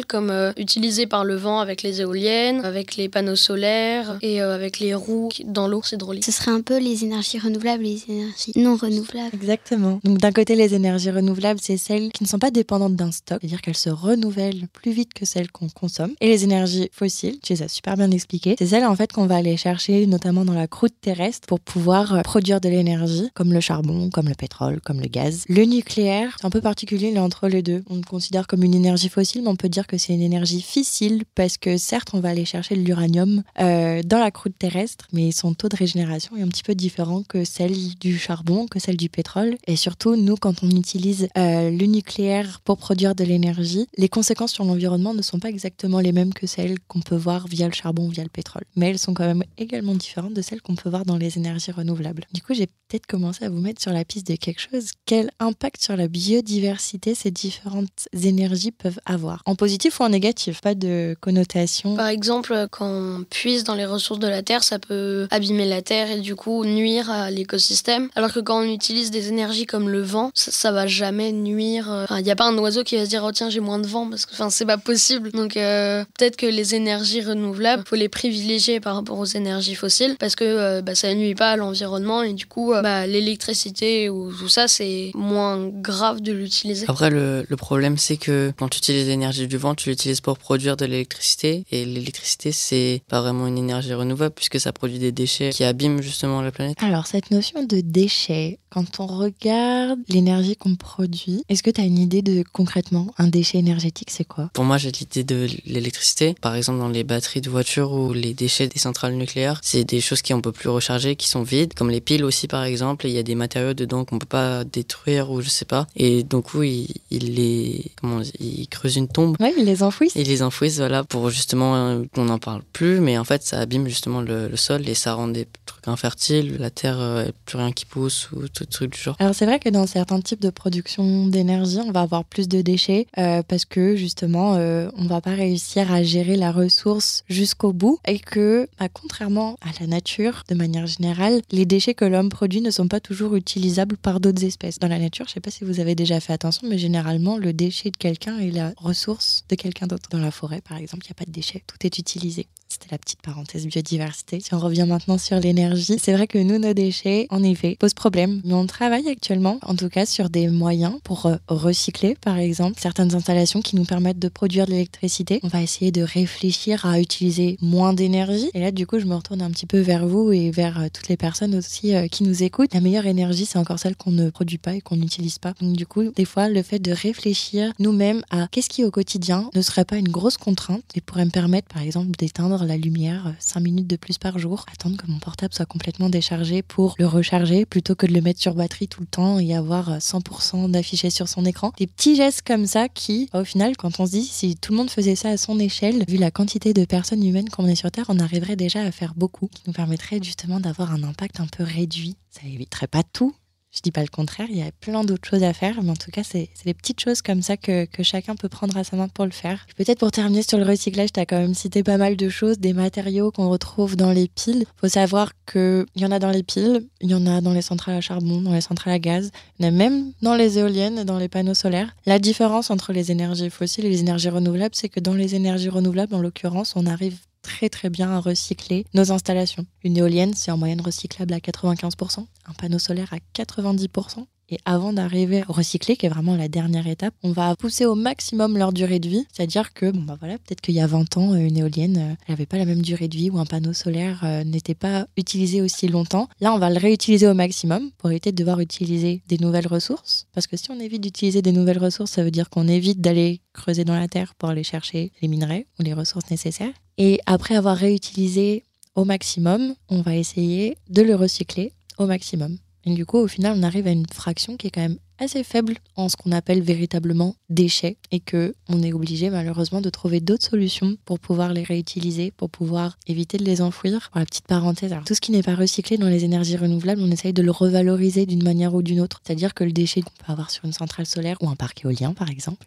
comme 0.08 0.54
utilisée 0.58 1.08
par 1.08 1.24
le 1.24 1.36
vent 1.36 1.60
avec 1.60 1.84
les 1.84 2.02
éoliennes, 2.02 2.64
avec 2.66 2.96
les 2.96 3.10
panneaux 3.10 3.36
solaires 3.36 4.18
et 4.22 4.42
avec 4.42 4.80
les 4.80 4.94
roues 4.94 5.30
dans 5.46 5.68
l'eau 5.68 5.82
hydraulique. 5.92 6.26
Ce 6.26 6.32
serait 6.32 6.52
un 6.52 6.62
peu 6.62 6.78
les 6.80 7.04
énergies 7.04 7.40
renouvelables, 7.40 7.84
les 7.84 8.04
énergies 8.10 8.52
non 8.56 8.76
renouvelables. 8.76 9.34
Exactement. 9.34 10.00
Donc 10.04 10.20
d'un 10.20 10.32
côté 10.32 10.56
les 10.56 10.74
énergies 10.74 11.12
renouvelables, 11.12 11.60
c'est 11.62 11.78
celles 11.78 12.12
qui 12.12 12.24
ne 12.24 12.28
sont 12.28 12.40
pas 12.40 12.52
dépendantes 12.52 12.96
d'un 12.96 13.12
stock, 13.12 13.40
c'est-à-dire 13.42 13.62
qu'elles 13.62 13.78
se 13.78 13.90
renouvellent 13.90 14.68
plus 14.74 14.92
vite 14.92 15.14
que 15.14 15.26
celles 15.26 15.52
qu'on 15.52 15.70
consomme. 15.70 16.14
Et 16.22 16.28
les 16.28 16.44
énergies 16.44 16.90
fossiles, 16.92 17.40
tu 17.42 17.54
les 17.54 17.64
as 17.64 17.68
super 17.68 17.96
bien 17.98 18.12
expliquées, 18.12 18.56
c'est 18.58 18.68
celles 18.68 18.86
en 18.86 18.96
fait 18.96 19.12
qu'on 19.12 19.26
va 19.26 19.36
aller 19.36 19.58
chercher 19.58 20.06
notamment 20.08 20.46
dans 20.46 20.54
la 20.54 20.68
croûte 20.68 20.94
terrestre 21.02 21.48
pour 21.48 21.60
pouvoir 21.60 22.14
euh, 22.14 22.22
produire 22.22 22.62
de 22.62 22.70
l'énergie, 22.70 23.30
comme 23.34 23.54
le 23.54 23.60
charbon, 23.60 24.10
comme 24.10 24.28
le 24.28 24.36
pétrole, 24.36 24.80
comme 24.82 25.00
le 25.00 25.08
gaz. 25.08 25.46
Le 25.50 25.64
nucléaire, 25.64 26.38
c'est 26.40 26.46
un 26.46 26.50
peu 26.50 26.62
particulier, 26.62 27.10
il 27.10 27.16
est 27.16 27.20
entre 27.20 27.48
les 27.48 27.62
deux. 27.62 27.84
On 27.90 27.96
le 27.96 28.02
considère 28.02 28.48
comme 28.48 28.64
une 28.64 28.74
énergie 28.74 29.10
fossile, 29.10 29.43
on 29.48 29.56
peut 29.56 29.70
dire 29.70 29.88
que 29.88 29.98
c'est 29.98 30.14
une 30.14 30.22
énergie 30.22 30.62
fissile 30.62 31.24
parce 31.36 31.58
que 31.58 31.78
certes, 31.78 32.10
on 32.14 32.20
va 32.20 32.30
aller 32.30 32.46
chercher 32.46 32.76
de 32.76 32.82
l'uranium 32.82 33.44
euh, 33.60 34.02
dans 34.04 34.20
la 34.20 34.32
croûte 34.32 34.58
terrestre, 34.58 35.08
mais 35.14 35.32
son 35.32 35.54
taux 35.54 35.70
de 35.70 35.76
régénération 35.76 36.36
est 36.36 36.42
un 36.42 36.48
petit 36.48 36.64
peu 36.64 36.76
différent 36.76 37.24
que 37.24 37.44
celle 37.44 37.76
du 37.96 38.18
charbon, 38.18 38.68
que 38.68 38.80
celle 38.80 38.98
du 38.98 39.10
pétrole. 39.10 39.56
Et 39.68 39.76
surtout, 39.76 40.16
nous, 40.16 40.36
quand 40.36 40.64
on 40.64 40.70
utilise 40.70 41.28
euh, 41.38 41.70
le 41.70 41.86
nucléaire 41.86 42.62
pour 42.64 42.78
produire 42.78 43.16
de 43.16 43.24
l'énergie, 43.24 43.88
les 43.98 44.10
conséquences 44.10 44.54
sur 44.54 44.66
l'environnement 44.66 45.14
ne 45.14 45.22
sont 45.22 45.40
pas 45.40 45.50
exactement 45.50 46.00
les 46.00 46.12
mêmes 46.12 46.34
que 46.34 46.48
celles 46.48 46.80
qu'on 46.88 47.02
peut 47.02 47.16
voir 47.16 47.48
via 47.48 47.68
le 47.68 47.74
charbon, 47.74 48.10
via 48.10 48.24
le 48.24 48.30
pétrole. 48.30 48.64
Mais 48.76 48.90
elles 48.90 49.00
sont 49.00 49.14
quand 49.14 49.26
même 49.26 49.44
également 49.58 49.96
différentes 49.96 50.34
de 50.34 50.42
celles 50.42 50.62
qu'on 50.62 50.76
peut 50.76 50.90
voir 50.90 51.06
dans 51.06 51.18
les 51.18 51.38
énergies 51.38 51.72
renouvelables. 51.72 52.26
Du 52.34 52.42
coup, 52.42 52.54
j'ai 52.54 52.68
peut-être 52.68 53.08
commencé 53.08 53.46
à 53.46 53.50
vous 53.50 53.60
mettre 53.60 53.82
sur 53.82 53.92
la 53.92 54.06
piste 54.06 54.28
de 54.28 54.36
quelque 54.36 54.62
chose. 54.62 54.92
Quel 55.06 55.32
impact 55.40 55.82
sur 55.82 55.96
la 55.96 56.08
biodiversité 56.08 57.16
ces 57.16 57.32
différentes 57.32 58.08
énergies 58.14 58.72
peuvent 58.72 59.00
avoir? 59.06 59.33
En 59.46 59.56
positif 59.56 60.00
ou 60.00 60.04
en 60.04 60.10
négatif, 60.10 60.62
pas 60.62 60.75
de 60.75 61.16
connotation. 61.22 61.96
Par 61.96 62.08
exemple, 62.08 62.68
quand 62.72 62.88
on 62.88 63.24
puise 63.30 63.63
dans 63.63 63.75
les 63.75 63.86
ressources 63.86 64.20
de 64.20 64.28
la 64.28 64.42
Terre, 64.44 64.63
ça 64.63 64.80
peut 64.80 65.28
abîmer 65.32 65.66
la 65.66 65.82
Terre 65.82 66.12
et 66.12 66.20
du 66.20 66.36
coup 66.36 66.63
nuire 66.66 67.10
à 67.10 67.32
l'écosystème. 67.32 68.10
Alors 68.16 68.32
que 68.34 68.40
quand 68.40 68.60
on 68.62 68.63
utilise 68.72 69.12
des 69.12 69.30
énergies 69.30 69.66
comme 69.66 69.90
le 69.90 70.02
vent, 70.02 70.32
ça, 70.34 70.52
ça 70.52 70.72
va 70.72 70.88
jamais 70.88 71.32
nuire. 71.32 71.92
euh, 71.92 72.04
Enfin, 72.04 72.20
il 72.20 72.24
n'y 72.24 72.32
a 72.32 72.36
pas 72.36 72.48
un 72.48 72.58
oiseau 72.58 72.84
qui 72.84 72.96
va 72.98 73.06
se 73.06 73.10
dire, 73.10 73.24
oh 73.25 73.32
tiens, 73.32 73.50
j'ai 73.50 73.60
moins 73.60 73.80
de 73.80 73.88
vent, 73.88 74.10
parce 74.10 74.25
que 74.25 74.34
enfin, 74.34 74.50
c'est 74.50 74.66
pas 74.66 74.78
possible. 74.78 75.32
Donc 75.32 75.58
euh, 75.58 76.04
peut-être 76.18 76.36
que 76.38 76.46
les 76.46 76.75
énergies 76.75 77.22
renouvelables, 77.22 77.84
faut 77.88 77.96
les 77.96 78.10
privilégier 78.10 78.80
par 78.80 78.96
rapport 78.96 79.18
aux 79.20 79.25
énergies 79.25 79.75
fossiles, 79.75 80.16
parce 80.20 80.36
que 80.36 80.44
euh, 80.44 80.82
bah, 80.82 80.96
ça 80.96 81.13
nuit 81.13 81.36
pas 81.36 81.52
à 81.52 81.56
l'environnement 81.56 82.22
et 82.24 82.34
du 82.34 82.46
coup, 82.46 82.74
euh, 82.74 82.82
bah, 82.82 83.08
l'électricité 83.08 84.10
ou 84.10 84.32
tout 84.34 84.50
ça, 84.50 84.68
c'est 84.68 85.12
moins 85.16 85.68
grave 85.68 86.22
de 86.22 86.32
l'utiliser. 86.32 86.86
Après, 86.88 87.10
le, 87.10 87.46
le 87.48 87.56
problème, 87.58 87.98
c'est 87.98 88.18
que 88.18 88.52
quand 88.58 88.70
tu 88.70 88.78
utilises 88.78 89.08
l'énergie 89.08 89.23
du 89.32 89.58
vent, 89.58 89.75
tu 89.75 89.89
l'utilises 89.89 90.22
pour 90.22 90.38
produire 90.38 90.77
de 90.77 90.86
l'électricité. 90.86 91.65
Et 91.72 91.86
l'électricité, 91.86 92.51
c'est 92.51 93.01
pas 93.10 93.22
vraiment 93.22 93.48
une 93.48 93.58
énergie 93.58 93.94
renouvelable 93.94 94.36
puisque 94.36 94.60
ça 94.60 94.72
produit 94.72 95.00
des 95.00 95.12
déchets 95.12 95.50
qui 95.50 95.63
abîment 95.63 96.01
justement 96.01 96.42
la 96.42 96.51
planète. 96.51 96.77
Alors, 96.82 97.08
cette 97.08 97.32
notion 97.32 97.63
de 97.63 97.82
déchet, 97.82 98.60
quand 98.70 99.00
on 99.00 99.08
regarde 99.08 100.00
l'énergie 100.08 100.56
qu'on 100.56 100.75
produit, 100.75 101.44
est-ce 101.50 101.63
que 101.63 101.72
tu 101.72 101.82
as 101.82 101.86
une 101.86 102.00
idée 102.00 102.22
de 102.22 102.44
concrètement 102.51 103.13
un 103.18 103.27
déchet 103.27 103.58
énergétique, 103.58 104.10
c'est 104.12 104.25
quoi? 104.25 104.50
Pour 104.53 104.63
moi, 104.63 104.77
j'ai 104.77 104.92
l'idée 104.92 105.24
de 105.24 105.48
l'électricité. 105.65 106.36
Par 106.42 106.56
exemple, 106.56 106.80
dans 106.80 106.89
les 106.89 107.03
batteries 107.03 107.42
de 107.42 107.50
voitures 107.50 107.92
ou 107.94 108.13
les 108.13 108.34
déchets 108.34 108.68
des 108.68 108.80
centrales 108.80 109.15
nucléaires, 109.15 109.60
c'est 109.63 109.84
des 109.84 110.01
choses 110.01 110.22
qu'on 110.22 110.42
peut 110.42 110.51
plus 110.51 110.70
recharger, 110.70 111.15
qui 111.15 111.27
sont 111.27 111.44
vides, 111.44 111.74
comme 111.74 111.89
les 111.89 112.01
piles 112.01 112.24
aussi, 112.24 112.48
par 112.48 112.63
exemple. 112.63 113.08
Il 113.08 113.13
y 113.13 113.18
a 113.18 113.24
des 113.24 113.36
matériaux 113.36 113.74
dedans 113.74 114.06
qu'on 114.06 114.20
peut 114.20 114.25
pas 114.25 114.63
détruire 114.63 115.32
ou 115.32 115.42
je 115.42 115.50
sais 115.50 115.65
pas. 115.65 115.88
Et 115.96 116.24
donc, 116.24 116.44
coup, 116.44 116.63
ils, 116.63 116.88
ils 117.10 117.34
les, 117.34 117.92
comment, 118.00 118.18
on 118.18 118.20
dit, 118.20 118.32
ils 118.39 118.68
creusent 118.68 118.98
une 118.98 119.08
Ouais, 119.39 119.53
ils 119.58 119.65
les 119.65 119.84
enfouissent. 119.84 120.15
Ils 120.15 120.27
les 120.27 120.43
enfouissent, 120.43 120.77
voilà, 120.77 121.03
pour 121.03 121.29
justement 121.29 121.75
euh, 121.75 122.03
qu'on 122.13 122.25
n'en 122.25 122.39
parle 122.39 122.62
plus, 122.74 123.00
mais 123.00 123.17
en 123.17 123.24
fait, 123.24 123.43
ça 123.43 123.60
abîme 123.60 123.88
justement 123.88 124.22
le, 124.22 124.48
le 124.48 124.58
sol 124.58 124.88
et 124.88 124.93
ça 124.93 125.13
rend 125.13 125.27
des 125.27 125.48
trucs 125.84 125.94
infertiles. 125.94 126.58
La 126.60 126.70
terre, 126.70 127.00
euh, 127.00 127.30
plus 127.46 127.58
rien 127.58 127.72
qui 127.72 127.86
pousse 127.86 128.32
ou 128.32 128.48
tout 128.48 128.66
truc 128.66 128.94
du 128.94 129.00
genre. 129.00 129.16
Alors 129.20 129.36
c'est 129.36 129.46
vrai 129.46 129.60
que 129.60 129.70
dans 129.70 129.88
certains 129.88 130.22
types 130.22 130.42
de 130.42 130.50
production 130.50 131.28
d'énergie, 131.28 131.80
on 131.80 131.92
va 131.92 132.02
avoir 132.02 132.24
plus 132.24 132.48
de 132.48 132.62
déchets 132.62 133.08
euh, 133.18 133.44
parce 133.44 133.66
que 133.66 133.96
justement, 133.96 134.56
euh, 134.56 134.90
on 134.98 135.06
va 135.06 135.22
pas 135.22 135.36
réussir 135.36 135.92
à 135.92 136.04
gérer 136.04 136.36
la 136.36 136.52
ressource 136.52 137.24
jusqu'au 137.30 137.74
bout 137.74 138.00
et 138.06 138.20
que, 138.20 138.68
bah, 138.80 138.88
contrairement 138.92 139.58
à 139.62 139.70
la 139.80 139.88
nature, 139.88 140.44
de 140.50 140.56
manière 140.56 140.88
générale, 140.88 141.42
les 141.52 141.66
déchets 141.66 141.94
que 141.94 142.06
l'homme 142.06 142.30
produit 142.30 142.62
ne 142.62 142.72
sont 142.72 142.88
pas 142.88 143.00
toujours 143.00 143.36
utilisables 143.36 143.98
par 143.98 144.20
d'autres 144.20 144.44
espèces. 144.44 144.80
Dans 144.80 144.88
la 144.88 145.00
nature, 145.00 145.28
je 145.28 145.34
sais 145.34 145.40
pas 145.40 145.52
si 145.52 145.63
vous 145.63 145.80
avez 145.80 145.96
déjà 145.96 146.20
fait 146.20 146.34
attention, 146.34 146.68
mais 146.70 146.78
généralement, 146.78 147.38
le 147.38 147.54
déchet 147.54 147.92
de 147.92 147.98
quelqu'un 147.98 148.40
est 148.40 148.52
la 148.52 148.74
ressource 148.78 149.44
de 149.50 149.56
quelqu'un 149.56 149.88
d'autre. 149.88 150.10
Dans 150.10 150.20
la 150.20 150.32
forêt, 150.32 150.62
par 150.62 150.78
exemple, 150.78 151.06
il 151.06 151.10
n'y 151.10 151.13
a 151.13 151.16
pas 151.16 151.25
de 151.25 151.32
déchets, 151.32 151.63
tout 151.68 151.78
est 151.86 151.98
utilisé. 151.98 152.48
C'était 152.74 152.90
la 152.90 152.98
petite 152.98 153.22
parenthèse 153.22 153.68
biodiversité. 153.68 154.40
Si 154.40 154.52
on 154.56 154.58
revient 154.58 154.86
maintenant 154.88 155.20
sur 155.20 155.40
l'énergie, 155.40 155.73
c'est 155.75 156.13
vrai 156.13 156.27
que 156.27 156.38
nous, 156.38 156.60
nos 156.60 156.74
déchets, 156.74 157.27
en 157.30 157.44
effet, 157.44 157.75
posent 157.80 157.94
problème. 157.94 158.42
Mais 158.44 158.53
on 158.53 158.65
travaille 158.65 159.08
actuellement, 159.10 159.60
en 159.63 159.75
tout 159.75 159.89
cas, 159.89 160.06
sur 160.06 160.30
des 160.30 160.48
moyens 160.48 160.96
pour 161.03 161.25
euh, 161.25 161.36
recycler, 161.48 162.15
par 162.22 162.38
exemple, 162.38 162.80
certaines 162.80 163.15
installations 163.15 163.62
qui 163.62 163.75
nous 163.75 163.86
permettent 163.86 164.20
de 164.20 164.27
produire 164.30 164.65
de 164.65 164.72
l'électricité. 164.72 165.39
On 165.44 165.48
va 165.48 165.62
essayer 165.62 165.92
de 165.92 166.01
réfléchir 166.01 166.86
à 166.86 167.00
utiliser 167.00 167.58
moins 167.62 167.94
d'énergie. 167.94 168.50
Et 168.53 168.60
là, 168.60 168.72
du 168.72 168.88
coup, 168.88 169.00
je 169.00 169.06
me 169.06 169.15
retourne 169.15 169.42
un 169.42 169.51
petit 169.51 169.65
peu 169.65 169.80
vers 169.80 170.08
vous 170.08 170.32
et 170.32 170.51
vers 170.51 170.80
euh, 170.80 170.88
toutes 170.92 171.08
les 171.08 171.18
personnes 171.18 171.56
aussi 171.56 171.96
euh, 171.96 172.08
qui 172.08 172.24
nous 172.24 172.44
écoutent. 172.44 172.74
La 172.74 172.82
meilleure 172.82 173.06
énergie, 173.06 173.46
c'est 173.46 173.60
encore 173.60 173.80
celle 173.80 173.96
qu'on 173.96 174.12
ne 174.12 174.30
produit 174.30 174.58
pas 174.58 174.75
et 174.75 174.82
qu'on 174.82 174.98
n'utilise 174.98 175.39
pas. 175.39 175.53
Donc, 175.62 175.75
du 175.75 175.86
coup, 175.86 176.03
des 176.15 176.25
fois, 176.25 176.50
le 176.50 176.62
fait 176.62 176.80
de 176.80 176.92
réfléchir 176.92 177.74
nous-mêmes 177.80 178.24
à 178.30 178.48
qu'est-ce 178.51 178.70
qui, 178.70 178.84
au 178.84 178.92
quotidien, 178.92 179.50
ne 179.53 179.62
serait 179.62 179.86
pas 179.86 179.98
une 179.98 180.10
grosse 180.10 180.38
contrainte 180.38 180.84
et 180.96 181.01
pourrait 181.01 181.25
me 181.25 181.32
permettre, 181.32 181.68
par 181.68 181.82
exemple, 181.82 182.12
d'éteindre 182.18 182.63
la 182.65 182.77
lumière 182.77 183.34
5 183.39 183.60
minutes 183.60 183.88
de 183.88 183.96
plus 183.96 184.18
par 184.18 184.39
jour, 184.39 184.65
attendre 184.72 184.98
que 184.98 185.08
mon 185.08 185.20
portable 185.20 185.53
soit 185.53 185.62
complètement 185.65 186.10
déchargé 186.10 186.62
pour 186.62 186.96
le 186.98 187.08
recharger 187.08 187.65
plutôt 187.65 187.96
que 187.96 188.05
de 188.05 188.13
le 188.13 188.22
mettre 188.22 188.39
sur 188.39 188.55
batterie 188.55 188.88
tout 188.88 189.01
le 189.01 189.08
temps 189.08 189.39
et 189.39 189.55
avoir 189.55 189.98
100% 189.98 190.72
d'affiché 190.72 191.10
sur 191.10 191.27
son 191.27 191.46
écran. 191.46 191.72
Des 191.77 191.88
petits 191.88 192.15
gestes 192.15 192.41
comme 192.46 192.65
ça 192.65 192.89
qui, 192.89 193.29
au 193.34 193.43
final, 193.43 193.77
quand 193.77 194.00
on 194.00 194.05
se 194.05 194.12
dit 194.12 194.24
si 194.24 194.55
tout 194.55 194.72
le 194.72 194.77
monde 194.77 194.89
faisait 194.89 195.15
ça 195.15 195.29
à 195.29 195.38
son 195.38 195.60
échelle, 195.60 196.03
vu 196.08 196.17
la 196.17 196.32
quantité 196.32 196.73
de 196.73 196.86
personnes 196.86 197.23
humaines 197.23 197.49
qu'on 197.49 197.67
est 197.67 197.76
sur 197.76 197.91
Terre, 197.91 198.06
on 198.10 198.19
arriverait 198.19 198.56
déjà 198.56 198.82
à 198.82 198.91
faire 198.91 199.13
beaucoup, 199.15 199.47
qui 199.47 199.63
nous 199.67 199.73
permettrait 199.73 200.19
justement 200.21 200.60
d'avoir 200.60 200.93
un 200.93 201.04
impact 201.04 201.39
un 201.39 201.47
peu 201.47 201.63
réduit. 201.63 202.15
Ça 202.30 202.47
éviterait 202.47 202.88
pas 202.88 203.04
tout, 203.04 203.34
je 203.74 203.82
dis 203.82 203.92
pas 203.92 204.02
le 204.02 204.08
contraire, 204.08 204.48
il 204.50 204.58
y 204.58 204.62
a 204.62 204.72
plein 204.72 205.04
d'autres 205.04 205.28
choses 205.28 205.44
à 205.44 205.52
faire, 205.52 205.82
mais 205.82 205.90
en 205.90 205.96
tout 205.96 206.12
cas, 206.12 206.22
c'est 206.24 206.50
des 206.64 206.74
petites 206.76 207.00
choses 207.00 207.22
comme 207.24 207.42
ça 207.42 207.58
que, 207.58 207.88
chacun 208.04 208.36
peut 208.36 208.50
prendre 208.50 208.78
à 208.78 208.84
sa 208.84 208.98
main 208.98 209.08
pour 209.08 209.26
le 209.26 209.32
faire. 209.32 209.66
Peut-être 209.78 210.00
pour 210.00 210.12
terminer 210.12 210.44
sur 210.44 210.58
le 210.58 210.64
recyclage, 210.64 211.12
tu 211.12 211.20
as 211.20 211.26
quand 211.26 211.40
même 211.40 211.56
cité 211.56 211.82
pas 211.82 211.98
mal 211.98 212.16
de 212.16 212.30
choses, 212.30 212.60
des 212.60 212.74
matériaux 212.74 213.32
qu'on 213.32 213.50
retrouve 213.50 213.96
dans 213.96 214.12
les 214.12 214.28
piles. 214.28 214.66
faut 214.78 214.90
savoir 214.90 215.32
qu'il 215.52 215.86
y 215.96 216.06
en 216.06 216.12
a 216.12 216.20
dans 216.20 216.30
les 216.30 216.44
piles, 216.44 216.86
il 217.02 217.10
y 217.10 217.16
en 217.16 217.26
a 217.26 217.42
dans 217.42 217.54
les 217.54 217.62
centrales 217.62 217.96
à 217.96 218.02
charbon, 218.02 218.42
dans 218.42 218.54
les 218.54 218.62
centrales 218.62 218.94
à 218.94 219.00
gaz, 219.00 219.32
il 219.58 219.66
y 219.66 219.70
en 219.70 219.70
a 219.70 219.76
même 219.76 220.12
dans 220.22 220.36
les 220.36 220.60
éoliennes, 220.60 221.00
et 221.00 221.06
dans 221.06 221.18
les 221.18 221.30
panneaux 221.30 221.54
solaires. 221.54 221.96
La 222.06 222.20
différence 222.20 222.70
entre 222.70 222.94
les 222.94 223.12
énergies 223.12 223.50
fossiles 223.50 223.86
et 223.86 223.90
les 223.90 224.02
énergies 224.02 224.30
renouvelables, 224.30 224.76
c'est 224.76 224.90
que 224.90 225.00
dans 225.00 225.14
les 225.14 225.36
énergies 225.36 225.70
renouvelables, 225.70 226.14
en 226.14 226.20
l'occurrence, 226.20 226.74
on 226.76 226.86
arrive 226.86 227.18
très 227.43 227.69
très 227.69 227.91
bien 227.91 228.10
à 228.10 228.19
recycler 228.19 228.86
nos 228.95 229.12
installations. 229.12 229.67
Une 229.84 229.97
éolienne, 229.97 230.34
c'est 230.34 230.49
en 230.49 230.58
moyenne 230.58 230.82
recyclable 230.82 231.34
à 231.34 231.38
95%, 231.38 232.25
un 232.45 232.53
panneau 232.53 232.79
solaire 232.79 233.13
à 233.13 233.17
90%. 233.39 234.25
Et 234.49 234.60
avant 234.65 234.93
d'arriver 234.93 235.43
au 235.47 235.53
recycler, 235.53 235.95
qui 235.95 236.06
est 236.06 236.10
vraiment 236.10 236.36
la 236.36 236.47
dernière 236.47 236.88
étape, 236.88 237.13
on 237.23 237.32
va 237.32 237.56
pousser 237.56 237.86
au 237.86 237.95
maximum 237.95 238.58
leur 238.58 238.73
durée 238.73 238.99
de 238.99 239.10
vie. 239.10 239.25
C'est-à-dire 239.32 239.73
que, 239.73 239.89
bon 239.89 240.01
bah 240.01 240.17
voilà, 240.19 240.38
peut-être 240.38 240.62
qu'il 240.62 240.75
y 240.75 240.82
a 240.82 240.88
20 240.88 241.17
ans, 241.17 241.34
une 241.34 241.58
éolienne, 241.58 241.97
euh, 241.97 242.15
n'avait 242.29 242.45
pas 242.45 242.58
la 242.58 242.65
même 242.65 242.82
durée 242.82 243.08
de 243.08 243.15
vie 243.15 243.29
ou 243.29 243.39
un 243.39 243.45
panneau 243.45 243.73
solaire 243.73 244.21
euh, 244.23 244.43
n'était 244.43 244.75
pas 244.75 245.08
utilisé 245.17 245.62
aussi 245.62 245.88
longtemps. 245.88 246.27
Là, 246.41 246.53
on 246.53 246.60
va 246.60 246.69
le 246.69 246.77
réutiliser 246.77 247.27
au 247.27 247.34
maximum 247.34 247.91
pour 247.97 248.12
éviter 248.12 248.32
de 248.32 248.38
devoir 248.38 248.60
utiliser 248.60 249.23
des 249.27 249.38
nouvelles 249.38 249.67
ressources. 249.67 250.27
Parce 250.34 250.47
que 250.47 250.58
si 250.58 250.69
on 250.71 250.79
évite 250.79 251.01
d'utiliser 251.01 251.41
des 251.41 251.51
nouvelles 251.51 251.79
ressources, 251.79 252.12
ça 252.12 252.23
veut 252.23 252.32
dire 252.32 252.49
qu'on 252.49 252.67
évite 252.67 253.01
d'aller 253.01 253.41
creuser 253.53 253.86
dans 253.86 253.95
la 253.95 254.08
terre 254.08 254.36
pour 254.36 254.49
aller 254.49 254.63
chercher 254.63 255.12
les 255.21 255.27
minerais 255.27 255.67
ou 255.79 255.84
les 255.84 255.93
ressources 255.93 256.29
nécessaires. 256.29 256.73
Et 256.97 257.19
après 257.25 257.56
avoir 257.56 257.77
réutilisé 257.77 258.63
au 258.95 259.06
maximum, 259.06 259.73
on 259.89 260.01
va 260.01 260.15
essayer 260.15 260.77
de 260.89 261.01
le 261.01 261.15
recycler 261.15 261.71
au 261.97 262.06
maximum. 262.06 262.58
Et 262.86 262.93
du 262.93 263.06
coup, 263.06 263.17
au 263.17 263.28
final, 263.28 263.58
on 263.58 263.63
arrive 263.63 263.88
à 263.88 263.91
une 263.91 264.08
fraction 264.08 264.58
qui 264.58 264.67
est 264.67 264.72
quand 264.72 264.82
même 264.82 265.00
assez 265.19 265.43
faible 265.43 265.76
en 265.95 266.10
ce 266.10 266.15
qu'on 266.15 266.32
appelle 266.32 266.62
véritablement 266.62 267.36
déchets 267.49 267.97
et 268.12 268.19
que 268.19 268.56
on 268.69 268.82
est 268.82 268.93
obligé 268.93 269.30
malheureusement 269.30 269.82
de 269.82 269.89
trouver 269.89 270.19
d'autres 270.19 270.45
solutions 270.45 270.97
pour 271.06 271.19
pouvoir 271.19 271.54
les 271.54 271.63
réutiliser, 271.63 272.32
pour 272.32 272.49
pouvoir 272.49 272.97
éviter 273.08 273.38
de 273.38 273.43
les 273.43 273.62
enfouir. 273.62 274.10
Pour 274.12 274.19
la 274.19 274.26
petite 274.26 274.47
parenthèse, 274.47 274.93
tout 275.06 275.13
ce 275.13 275.21
qui 275.21 275.32
n'est 275.32 275.43
pas 275.43 275.56
recyclé 275.56 275.97
dans 275.97 276.08
les 276.08 276.26
énergies 276.26 276.58
renouvelables, 276.58 277.02
on 277.02 277.12
essaye 277.12 277.34
de 277.34 277.41
le 277.41 277.52
revaloriser 277.52 278.26
d'une 278.26 278.43
manière 278.43 278.73
ou 278.73 278.82
d'une 278.82 279.02
autre. 279.02 279.21
C'est-à-dire 279.26 279.54
que 279.54 279.63
le 279.63 279.71
déchet 279.71 280.02
qu'on 280.02 280.12
peut 280.12 280.32
avoir 280.32 280.49
sur 280.52 280.65
une 280.65 280.73
centrale 280.73 281.06
solaire 281.06 281.38
ou 281.41 281.49
un 281.49 281.56
parc 281.56 281.86
éolien 281.86 282.13
par 282.13 282.30
exemple, 282.30 282.65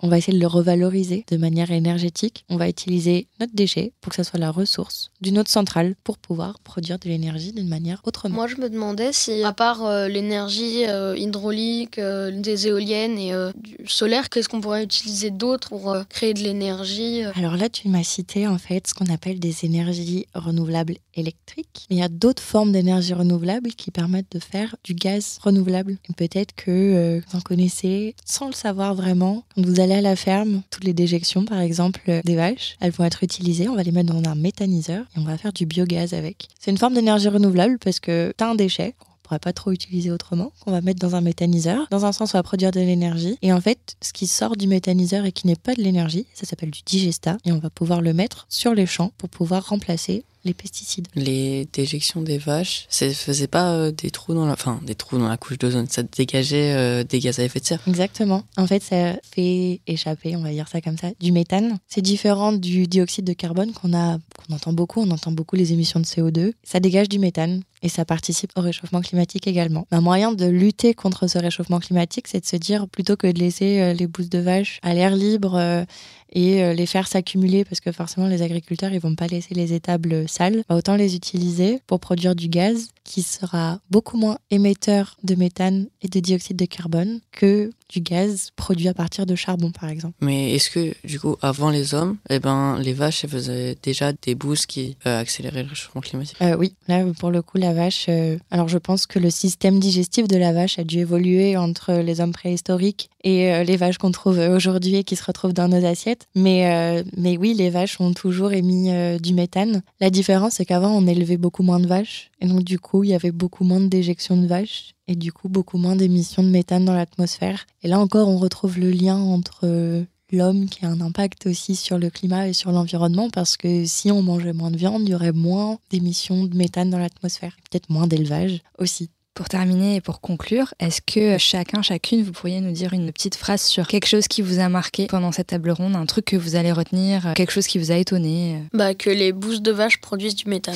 on 0.00 0.08
va 0.08 0.18
essayer 0.18 0.36
de 0.36 0.42
le 0.42 0.46
revaloriser 0.46 1.24
de 1.30 1.36
manière 1.36 1.70
énergétique. 1.70 2.44
On 2.48 2.56
va 2.56 2.68
utiliser 2.68 3.28
notre 3.40 3.54
déchet 3.54 3.92
pour 4.00 4.10
que 4.10 4.16
ça 4.16 4.24
soit 4.24 4.38
la 4.38 4.50
ressource 4.50 5.10
d'une 5.20 5.38
autre 5.38 5.50
centrale 5.50 5.94
pour 6.04 6.18
pouvoir 6.18 6.60
produire 6.60 6.98
de 6.98 7.08
l'énergie 7.08 7.52
d'une 7.52 7.68
manière 7.68 8.00
autrement. 8.04 8.34
Moi, 8.34 8.46
je 8.46 8.56
me 8.56 8.68
demandais 8.68 9.12
si, 9.12 9.42
à 9.42 9.52
part 9.52 9.84
euh, 9.84 10.08
l'énergie 10.08 10.86
euh, 10.86 11.16
hydraulique, 11.16 11.77
euh, 11.98 12.30
des 12.30 12.66
éoliennes 12.66 13.18
et 13.18 13.32
euh, 13.32 13.52
du 13.56 13.76
solaire, 13.86 14.28
qu'est-ce 14.28 14.48
qu'on 14.48 14.60
pourrait 14.60 14.84
utiliser 14.84 15.30
d'autre 15.30 15.68
pour 15.68 15.90
euh, 15.90 16.02
créer 16.08 16.34
de 16.34 16.40
l'énergie 16.40 17.22
Alors 17.34 17.56
là, 17.56 17.68
tu 17.68 17.88
m'as 17.88 18.02
cité 18.02 18.46
en 18.46 18.58
fait 18.58 18.86
ce 18.86 18.94
qu'on 18.94 19.12
appelle 19.12 19.38
des 19.38 19.64
énergies 19.64 20.26
renouvelables 20.34 20.96
électriques. 21.14 21.86
Mais 21.90 21.96
il 21.96 21.98
y 22.00 22.02
a 22.02 22.08
d'autres 22.08 22.42
formes 22.42 22.72
d'énergie 22.72 23.14
renouvelable 23.14 23.70
qui 23.70 23.90
permettent 23.90 24.32
de 24.32 24.38
faire 24.38 24.76
du 24.84 24.94
gaz 24.94 25.38
renouvelable. 25.42 25.98
Peut-être 26.16 26.54
que 26.54 27.20
vous 27.26 27.38
en 27.38 27.40
connaissez 27.40 28.14
sans 28.24 28.48
le 28.48 28.54
savoir 28.54 28.94
vraiment. 28.94 29.44
Quand 29.54 29.64
vous 29.64 29.80
allez 29.80 29.94
à 29.94 30.00
la 30.00 30.16
ferme, 30.16 30.62
toutes 30.70 30.84
les 30.84 30.92
déjections 30.92 31.44
par 31.44 31.60
exemple 31.60 32.20
des 32.24 32.36
vaches, 32.36 32.76
elles 32.80 32.92
vont 32.92 33.04
être 33.04 33.22
utilisées. 33.22 33.68
On 33.68 33.74
va 33.74 33.82
les 33.82 33.92
mettre 33.92 34.12
dans 34.12 34.30
un 34.30 34.34
méthaniseur 34.34 35.04
et 35.16 35.18
on 35.18 35.24
va 35.24 35.38
faire 35.38 35.52
du 35.52 35.66
biogaz 35.66 36.14
avec. 36.14 36.48
C'est 36.58 36.70
une 36.70 36.78
forme 36.78 36.94
d'énergie 36.94 37.28
renouvelable 37.28 37.78
parce 37.78 38.00
que 38.00 38.32
tu 38.36 38.44
as 38.44 38.48
un 38.48 38.54
déchet 38.54 38.94
pourrait 39.28 39.38
pas 39.38 39.52
trop 39.52 39.72
utiliser 39.72 40.10
autrement, 40.10 40.52
qu'on 40.60 40.70
va 40.70 40.80
mettre 40.80 41.00
dans 41.00 41.14
un 41.14 41.20
méthaniseur. 41.20 41.86
Dans 41.90 42.06
un 42.06 42.12
sens, 42.12 42.34
on 42.34 42.38
va 42.38 42.42
produire 42.42 42.70
de 42.70 42.80
l'énergie. 42.80 43.38
Et 43.42 43.52
en 43.52 43.60
fait, 43.60 43.96
ce 44.00 44.12
qui 44.12 44.26
sort 44.26 44.56
du 44.56 44.66
méthaniseur 44.66 45.26
et 45.26 45.32
qui 45.32 45.46
n'est 45.46 45.56
pas 45.56 45.74
de 45.74 45.82
l'énergie, 45.82 46.26
ça 46.34 46.46
s'appelle 46.46 46.70
du 46.70 46.80
digestat. 46.84 47.36
Et 47.44 47.52
on 47.52 47.58
va 47.58 47.70
pouvoir 47.70 48.00
le 48.00 48.14
mettre 48.14 48.46
sur 48.48 48.74
les 48.74 48.86
champs 48.86 49.12
pour 49.18 49.28
pouvoir 49.28 49.68
remplacer 49.68 50.24
les 50.44 50.54
pesticides. 50.54 51.08
Les 51.14 51.68
déjections 51.72 52.22
des 52.22 52.38
vaches, 52.38 52.86
ça 52.88 53.08
faisait 53.10 53.46
pas 53.46 53.72
euh, 53.72 53.90
des 53.90 54.10
trous 54.10 54.34
dans 54.34 54.46
la, 54.46 54.52
enfin 54.52 54.80
des 54.84 54.94
trous 54.94 55.18
dans 55.18 55.28
la 55.28 55.36
couche 55.36 55.58
d'ozone, 55.58 55.86
ça 55.88 56.02
dégageait 56.02 56.74
euh, 56.74 57.04
des 57.04 57.20
gaz 57.20 57.38
à 57.38 57.44
effet 57.44 57.60
de 57.60 57.64
serre. 57.64 57.80
Exactement. 57.86 58.44
En 58.56 58.66
fait, 58.66 58.82
ça 58.82 59.14
fait 59.30 59.80
échapper, 59.86 60.36
on 60.36 60.42
va 60.42 60.50
dire 60.50 60.68
ça 60.68 60.80
comme 60.80 60.96
ça, 60.96 61.08
du 61.20 61.32
méthane. 61.32 61.78
C'est 61.88 62.02
différent 62.02 62.52
du 62.52 62.86
dioxyde 62.86 63.24
de 63.24 63.32
carbone 63.32 63.72
qu'on 63.72 63.94
a, 63.94 64.18
qu'on 64.18 64.54
entend 64.54 64.72
beaucoup. 64.72 65.00
On 65.00 65.10
entend 65.10 65.32
beaucoup 65.32 65.56
les 65.56 65.72
émissions 65.72 66.00
de 66.00 66.04
CO2. 66.04 66.52
Ça 66.62 66.80
dégage 66.80 67.08
du 67.08 67.18
méthane 67.18 67.62
et 67.82 67.88
ça 67.88 68.04
participe 68.04 68.50
au 68.56 68.60
réchauffement 68.60 69.00
climatique 69.00 69.46
également. 69.46 69.86
Un 69.90 70.00
moyen 70.00 70.32
de 70.32 70.46
lutter 70.46 70.94
contre 70.94 71.28
ce 71.28 71.38
réchauffement 71.38 71.78
climatique, 71.78 72.26
c'est 72.28 72.40
de 72.40 72.46
se 72.46 72.56
dire 72.56 72.88
plutôt 72.88 73.16
que 73.16 73.26
de 73.26 73.38
laisser 73.38 73.80
euh, 73.80 73.92
les 73.92 74.06
bousses 74.06 74.30
de 74.30 74.38
vache 74.38 74.80
à 74.82 74.94
l'air 74.94 75.14
libre 75.14 75.84
et 76.32 76.62
euh, 76.62 76.74
les 76.74 76.86
faire 76.86 77.06
s'accumuler 77.08 77.64
parce 77.64 77.80
que 77.80 77.92
forcément 77.92 78.26
les 78.26 78.42
agriculteurs 78.42 78.92
ils 78.92 79.00
vont 79.00 79.14
pas 79.14 79.26
laisser 79.26 79.54
les 79.54 79.72
étables 79.72 80.28
sales, 80.28 80.62
bah, 80.68 80.76
autant 80.76 80.96
les 80.96 81.14
utiliser 81.14 81.80
pour 81.86 82.00
produire 82.00 82.34
du 82.34 82.48
gaz 82.48 82.88
qui 83.04 83.22
sera 83.22 83.80
beaucoup 83.90 84.18
moins 84.18 84.38
émetteur 84.50 85.16
de 85.22 85.34
méthane 85.34 85.86
et 86.02 86.08
de 86.08 86.20
dioxyde 86.20 86.56
de 86.58 86.66
carbone 86.66 87.20
que 87.32 87.70
du 87.88 88.00
gaz 88.00 88.50
produit 88.54 88.88
à 88.88 88.94
partir 88.94 89.24
de 89.24 89.34
charbon 89.34 89.70
par 89.70 89.88
exemple. 89.88 90.14
Mais 90.20 90.54
est-ce 90.54 90.68
que 90.68 90.94
du 91.06 91.18
coup 91.18 91.36
avant 91.40 91.70
les 91.70 91.94
hommes, 91.94 92.18
eh 92.28 92.38
ben 92.38 92.78
les 92.78 92.92
vaches 92.92 93.24
elles 93.24 93.30
faisaient 93.30 93.76
déjà 93.82 94.12
des 94.12 94.34
bousses 94.34 94.66
qui 94.66 94.96
euh, 95.06 95.20
accéléraient 95.20 95.62
le 95.62 95.70
réchauffement 95.70 96.02
climatique? 96.02 96.36
Euh, 96.42 96.56
oui, 96.56 96.74
là 96.86 97.02
pour 97.18 97.30
le 97.30 97.40
coup 97.40 97.56
la 97.56 97.72
vache. 97.72 98.06
euh, 98.10 98.36
alors 98.50 98.68
je 98.68 98.78
pense 98.78 99.06
que 99.06 99.18
le 99.18 99.30
système 99.30 99.80
digestif 99.80 100.28
de 100.28 100.36
la 100.36 100.52
vache 100.52 100.78
a 100.78 100.84
dû 100.84 100.98
évoluer 100.98 101.56
entre 101.56 101.94
les 101.94 102.20
hommes 102.20 102.32
préhistoriques 102.32 103.08
et 103.24 103.52
euh, 103.52 103.64
les 103.64 103.76
vaches 103.76 103.98
qu'on 103.98 104.10
trouve 104.10 104.38
aujourd'hui 104.38 104.96
et 104.96 105.04
qui 105.04 105.16
se 105.16 105.24
retrouvent 105.24 105.52
dans 105.52 105.68
nos 105.68 105.84
assiettes. 105.84 106.26
Mais 106.34 106.72
euh, 106.72 107.02
mais 107.16 107.36
oui, 107.36 107.54
les 107.54 107.70
vaches 107.70 108.00
ont 108.00 108.12
toujours 108.12 108.52
émis 108.52 108.90
euh, 108.90 109.18
du 109.18 109.34
méthane. 109.34 109.82
La 110.00 110.10
différence 110.10 110.54
c'est 110.54 110.64
qu'avant 110.64 110.90
on 110.90 111.06
élevait 111.06 111.36
beaucoup 111.36 111.62
moins 111.62 111.80
de 111.80 111.86
vaches 111.86 112.30
et 112.40 112.46
donc 112.46 112.64
du 112.64 112.78
coup 112.78 113.04
il 113.04 113.10
y 113.10 113.14
avait 113.14 113.32
beaucoup 113.32 113.64
moins 113.64 113.80
de 113.80 113.88
déjections 113.88 114.36
de 114.36 114.46
vaches 114.46 114.94
et 115.06 115.16
du 115.16 115.32
coup 115.32 115.48
beaucoup 115.48 115.78
moins 115.78 115.96
d'émissions 115.96 116.42
de 116.42 116.48
méthane 116.48 116.84
dans 116.84 116.94
l'atmosphère. 116.94 117.66
Et 117.82 117.88
là 117.88 117.98
encore 117.98 118.28
on 118.28 118.38
retrouve 118.38 118.78
le 118.78 118.90
lien 118.90 119.16
entre 119.16 119.60
euh, 119.64 120.04
l'homme 120.30 120.68
qui 120.68 120.84
a 120.84 120.88
un 120.88 121.00
impact 121.00 121.46
aussi 121.46 121.74
sur 121.74 121.98
le 121.98 122.10
climat 122.10 122.48
et 122.48 122.52
sur 122.52 122.70
l'environnement 122.72 123.30
parce 123.30 123.56
que 123.56 123.84
si 123.86 124.10
on 124.10 124.22
mangeait 124.22 124.52
moins 124.52 124.70
de 124.70 124.76
viande, 124.76 125.02
il 125.02 125.10
y 125.10 125.14
aurait 125.14 125.32
moins 125.32 125.78
d'émissions 125.90 126.44
de 126.44 126.56
méthane 126.56 126.90
dans 126.90 126.98
l'atmosphère, 126.98 127.56
peut-être 127.70 127.90
moins 127.90 128.06
d'élevage 128.06 128.60
aussi. 128.78 129.10
Pour 129.38 129.48
terminer 129.48 129.94
et 129.94 130.00
pour 130.00 130.20
conclure, 130.20 130.74
est-ce 130.80 131.00
que 131.00 131.38
chacun, 131.38 131.80
chacune, 131.80 132.24
vous 132.24 132.32
pourriez 132.32 132.60
nous 132.60 132.72
dire 132.72 132.92
une 132.92 133.12
petite 133.12 133.36
phrase 133.36 133.62
sur 133.62 133.86
quelque 133.86 134.08
chose 134.08 134.26
qui 134.26 134.42
vous 134.42 134.58
a 134.58 134.68
marqué 134.68 135.06
pendant 135.06 135.30
cette 135.30 135.46
table 135.46 135.70
ronde, 135.70 135.94
un 135.94 136.06
truc 136.06 136.24
que 136.24 136.36
vous 136.36 136.56
allez 136.56 136.72
retenir, 136.72 137.34
quelque 137.36 137.52
chose 137.52 137.68
qui 137.68 137.78
vous 137.78 137.92
a 137.92 137.94
étonné 137.94 138.64
Bah, 138.72 138.94
que 138.94 139.10
les 139.10 139.32
bousses 139.32 139.62
de 139.62 139.70
vache 139.70 140.00
produisent 140.00 140.34
du 140.34 140.48
méthane. 140.48 140.74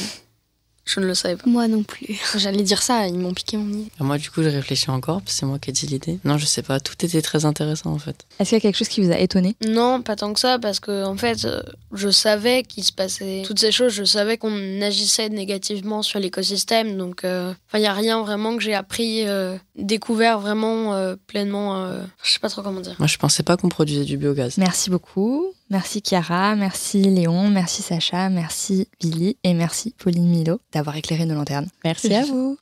Je 0.85 0.99
ne 1.01 1.07
le 1.07 1.14
savais 1.14 1.37
pas. 1.37 1.49
Moi 1.49 1.68
non 1.68 1.83
plus. 1.85 2.18
J'allais 2.37 2.62
dire 2.62 2.83
ça, 2.83 3.07
ils 3.07 3.18
m'ont 3.18 3.33
piqué 3.35 3.57
mon 3.57 3.68
idée. 3.73 3.90
Et 4.01 4.05
Moi 4.05 4.18
du 4.18 4.31
coup 4.31 4.42
je 4.42 4.49
réfléchis 4.49 4.90
encore, 4.90 5.21
parce 5.23 5.33
que 5.35 5.38
c'est 5.40 5.47
moi 5.47 5.59
qui 5.59 5.71
ai 5.71 5.73
dit 5.73 5.87
l'idée. 5.87 6.18
Non 6.25 6.38
je 6.38 6.47
sais 6.47 6.62
pas, 6.62 6.81
tout 6.81 6.95
était 7.05 7.23
très 7.23 7.45
intéressant 7.45 7.90
en 7.92 7.99
fait. 7.99 8.27
Est-ce 8.38 8.51
qu'il 8.51 8.57
y 8.57 8.61
a 8.61 8.61
quelque 8.61 8.77
chose 8.79 8.88
qui 8.88 9.01
vous 9.01 9.12
a 9.12 9.18
étonné? 9.18 9.55
Non, 9.66 10.03
pas 10.03 10.16
tant 10.16 10.33
que 10.33 10.40
ça, 10.40 10.59
parce 10.59 10.81
que 10.81 11.05
en 11.05 11.16
fait, 11.16 11.45
euh, 11.45 11.62
je 11.92 12.09
savais 12.09 12.62
qu'il 12.64 12.83
se 12.85 12.92
passait 12.92 13.42
toutes 13.47 13.61
ces 13.61 13.71
choses. 13.73 13.92
Je 13.92 14.05
savais 14.05 14.38
qu'on 14.38 14.81
agissait 14.83 15.29
négativement 15.29 16.03
sur 16.03 16.18
l'écosystème. 16.18 16.97
Donc, 16.97 17.25
euh, 17.25 17.53
enfin, 17.68 17.79
il 17.79 17.83
y 17.83 17.87
a 17.87 17.92
rien 17.92 18.21
vraiment 18.23 18.57
que 18.57 18.62
j'ai 18.62 18.75
appris, 18.75 19.27
euh, 19.29 19.57
découvert 19.77 20.40
vraiment 20.40 20.95
euh, 20.95 21.14
pleinement. 21.27 21.77
euh, 21.87 22.03
je 22.25 22.33
sais 22.33 22.38
pas 22.40 22.49
trop 22.49 22.62
comment 22.62 22.81
dire. 22.81 22.97
Moi 22.99 23.07
je 23.09 23.18
pensais 23.18 23.42
pas 23.42 23.57
qu'on 23.57 23.68
produisait 23.68 24.05
du 24.05 24.16
biogaz. 24.16 24.59
Merci 24.59 24.90
beaucoup. 24.90 25.47
Merci 25.73 26.03
Chiara, 26.03 26.55
merci 26.55 27.01
Léon, 27.01 27.49
merci 27.49 27.81
Sacha, 27.81 28.29
merci 28.29 28.89
Billy 29.01 29.39
et 29.43 29.55
merci 29.55 29.95
Pauline 29.97 30.29
Milo 30.29 30.61
d'avoir 30.71 30.97
éclairé 30.99 31.25
nos 31.25 31.35
lanternes. 31.35 31.67
Merci 31.83 32.15
à 32.15 32.27
vous. 32.27 32.59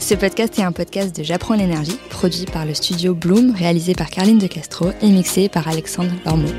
Ce 0.00 0.14
podcast 0.14 0.58
est 0.58 0.62
un 0.62 0.72
podcast 0.72 1.14
de 1.14 1.22
J'apprends 1.22 1.54
l'énergie, 1.54 1.96
produit 2.10 2.46
par 2.46 2.66
le 2.66 2.74
studio 2.74 3.14
Bloom, 3.14 3.54
réalisé 3.54 3.94
par 3.94 4.10
Carline 4.10 4.40
de 4.40 4.48
Castro 4.48 4.90
et 5.00 5.08
mixé 5.08 5.48
par 5.48 5.68
Alexandre 5.68 6.10
Lormeau. 6.26 6.50